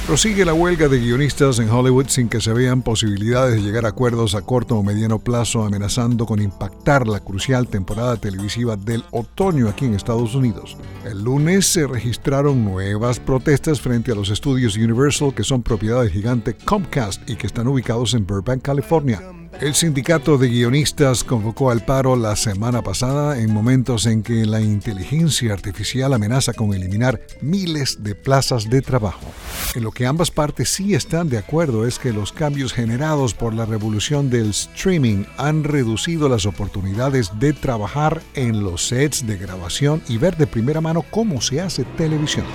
Prosigue 0.05 0.43
la 0.43 0.53
huelga 0.53 0.89
de 0.89 0.99
guionistas 0.99 1.59
en 1.59 1.69
Hollywood 1.69 2.07
sin 2.09 2.27
que 2.27 2.41
se 2.41 2.51
vean 2.51 2.81
posibilidades 2.81 3.55
de 3.55 3.61
llegar 3.61 3.85
a 3.85 3.89
acuerdos 3.89 4.35
a 4.35 4.41
corto 4.41 4.75
o 4.75 4.83
mediano 4.83 5.17
plazo, 5.17 5.63
amenazando 5.63 6.25
con 6.25 6.41
impactar 6.41 7.07
la 7.07 7.21
crucial 7.21 7.69
temporada 7.69 8.17
televisiva 8.17 8.75
del 8.75 9.05
otoño 9.11 9.69
aquí 9.69 9.85
en 9.85 9.93
Estados 9.93 10.35
Unidos. 10.35 10.77
El 11.05 11.23
lunes 11.23 11.67
se 11.67 11.87
registraron 11.87 12.65
nuevas 12.65 13.21
protestas 13.21 13.79
frente 13.79 14.11
a 14.11 14.15
los 14.15 14.29
estudios 14.29 14.75
Universal 14.75 15.33
que 15.33 15.45
son 15.45 15.63
propiedad 15.63 16.01
del 16.01 16.11
gigante 16.11 16.53
Comcast 16.53 17.27
y 17.29 17.37
que 17.37 17.47
están 17.47 17.69
ubicados 17.69 18.13
en 18.13 18.27
Burbank, 18.27 18.61
California. 18.61 19.21
El 19.61 19.75
sindicato 19.75 20.37
de 20.37 20.49
guionistas 20.49 21.23
convocó 21.23 21.69
al 21.69 21.85
paro 21.85 22.15
la 22.15 22.35
semana 22.35 22.81
pasada 22.81 23.39
en 23.39 23.53
momentos 23.53 24.05
en 24.07 24.23
que 24.23 24.45
la 24.45 24.59
inteligencia 24.59 25.53
artificial 25.53 26.13
amenaza 26.13 26.53
con 26.53 26.73
eliminar 26.73 27.21
miles 27.39 28.03
de 28.03 28.15
plazas 28.15 28.69
de 28.69 28.81
trabajo. 28.81 29.21
En 29.75 29.83
lo 29.83 29.91
que 29.91 30.05
ambas 30.05 30.31
partes 30.31 30.69
sí 30.69 30.95
están 30.95 31.29
de 31.29 31.37
acuerdo 31.37 31.85
es 31.85 31.97
que 31.97 32.11
los 32.11 32.33
cambios 32.33 32.73
generados 32.73 33.33
por 33.33 33.53
la 33.53 33.65
revolución 33.65 34.29
del 34.29 34.49
streaming 34.49 35.23
han 35.37 35.63
reducido 35.63 36.27
las 36.27 36.45
oportunidades 36.45 37.31
de 37.39 37.53
trabajar 37.53 38.21
en 38.33 38.63
los 38.63 38.87
sets 38.87 39.25
de 39.25 39.37
grabación 39.37 40.01
y 40.09 40.17
ver 40.17 40.35
de 40.35 40.47
primera 40.47 40.81
mano 40.81 41.05
cómo 41.09 41.41
se 41.41 41.61
hace 41.61 41.83
televisión. 41.83 42.45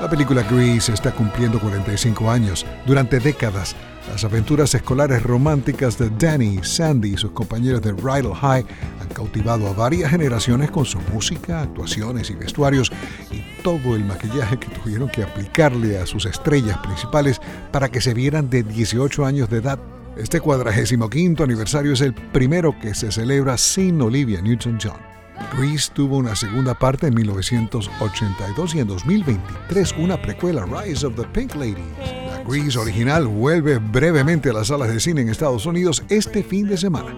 La 0.00 0.10
película 0.10 0.42
Grease 0.42 0.92
está 0.92 1.12
cumpliendo 1.12 1.58
45 1.58 2.30
años. 2.30 2.66
Durante 2.84 3.20
décadas, 3.20 3.74
las 4.08 4.24
aventuras 4.24 4.74
escolares 4.74 5.22
románticas 5.22 5.98
de 5.98 6.10
Danny, 6.10 6.60
Sandy 6.62 7.14
y 7.14 7.16
sus 7.16 7.32
compañeros 7.32 7.82
de 7.82 7.92
Rydell 7.92 8.34
High 8.34 8.66
han 9.00 9.08
cautivado 9.08 9.66
a 9.68 9.72
varias 9.72 10.10
generaciones 10.10 10.70
con 10.70 10.84
su 10.84 10.98
música, 11.12 11.62
actuaciones 11.62 12.30
y 12.30 12.34
vestuarios 12.34 12.92
y 13.30 13.42
todo 13.62 13.96
el 13.96 14.04
maquillaje 14.04 14.58
que 14.58 14.68
tuvieron 14.68 15.08
que 15.08 15.22
aplicarle 15.22 15.98
a 15.98 16.06
sus 16.06 16.26
estrellas 16.26 16.78
principales 16.78 17.40
para 17.72 17.88
que 17.88 18.00
se 18.00 18.14
vieran 18.14 18.50
de 18.50 18.62
18 18.62 19.24
años 19.24 19.48
de 19.48 19.58
edad. 19.58 19.78
Este 20.16 20.40
45 20.40 21.42
aniversario 21.42 21.92
es 21.92 22.00
el 22.00 22.14
primero 22.14 22.78
que 22.78 22.94
se 22.94 23.10
celebra 23.10 23.56
sin 23.58 24.00
Olivia 24.00 24.40
Newton-John. 24.40 25.14
Grease 25.58 25.90
tuvo 25.92 26.18
una 26.18 26.36
segunda 26.36 26.74
parte 26.74 27.08
en 27.08 27.14
1982 27.14 28.74
y 28.74 28.78
en 28.80 28.86
2023 28.86 29.94
una 29.98 30.20
precuela 30.20 30.64
Rise 30.66 31.06
of 31.06 31.16
the 31.16 31.24
Pink 31.32 31.54
Lady. 31.56 32.23
Grease 32.46 32.78
original 32.78 33.26
vuelve 33.26 33.78
brevemente 33.78 34.50
a 34.50 34.52
las 34.52 34.68
salas 34.68 34.88
de 34.88 35.00
cine 35.00 35.22
en 35.22 35.28
Estados 35.28 35.66
Unidos 35.66 36.04
este 36.08 36.42
fin 36.42 36.68
de 36.68 36.76
semana. 36.76 37.16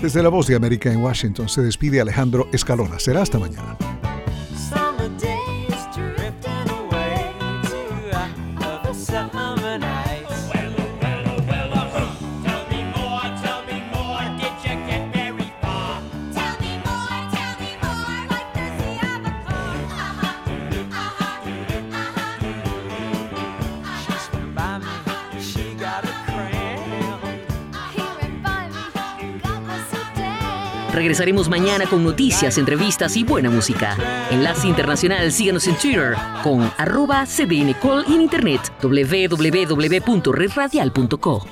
Desde 0.00 0.22
la 0.22 0.28
voz 0.28 0.46
de 0.46 0.54
América 0.54 0.92
en 0.92 1.02
Washington 1.02 1.48
se 1.48 1.62
despide 1.62 2.00
Alejandro 2.00 2.48
Escalona. 2.52 2.98
Será 2.98 3.22
hasta 3.22 3.38
mañana. 3.38 3.76
Regresaremos 31.00 31.48
mañana 31.48 31.86
con 31.86 32.04
noticias, 32.04 32.58
entrevistas 32.58 33.16
y 33.16 33.24
buena 33.24 33.48
música. 33.48 33.96
Enlace 34.30 34.68
Internacional, 34.68 35.32
síganos 35.32 35.66
en 35.66 35.74
Twitter 35.76 36.14
con 36.42 36.70
arroba 36.76 37.24
cdncall 37.24 38.04
y 38.06 38.16
en 38.16 38.20
internet 38.20 38.60
www.redradial.co. 38.82 41.46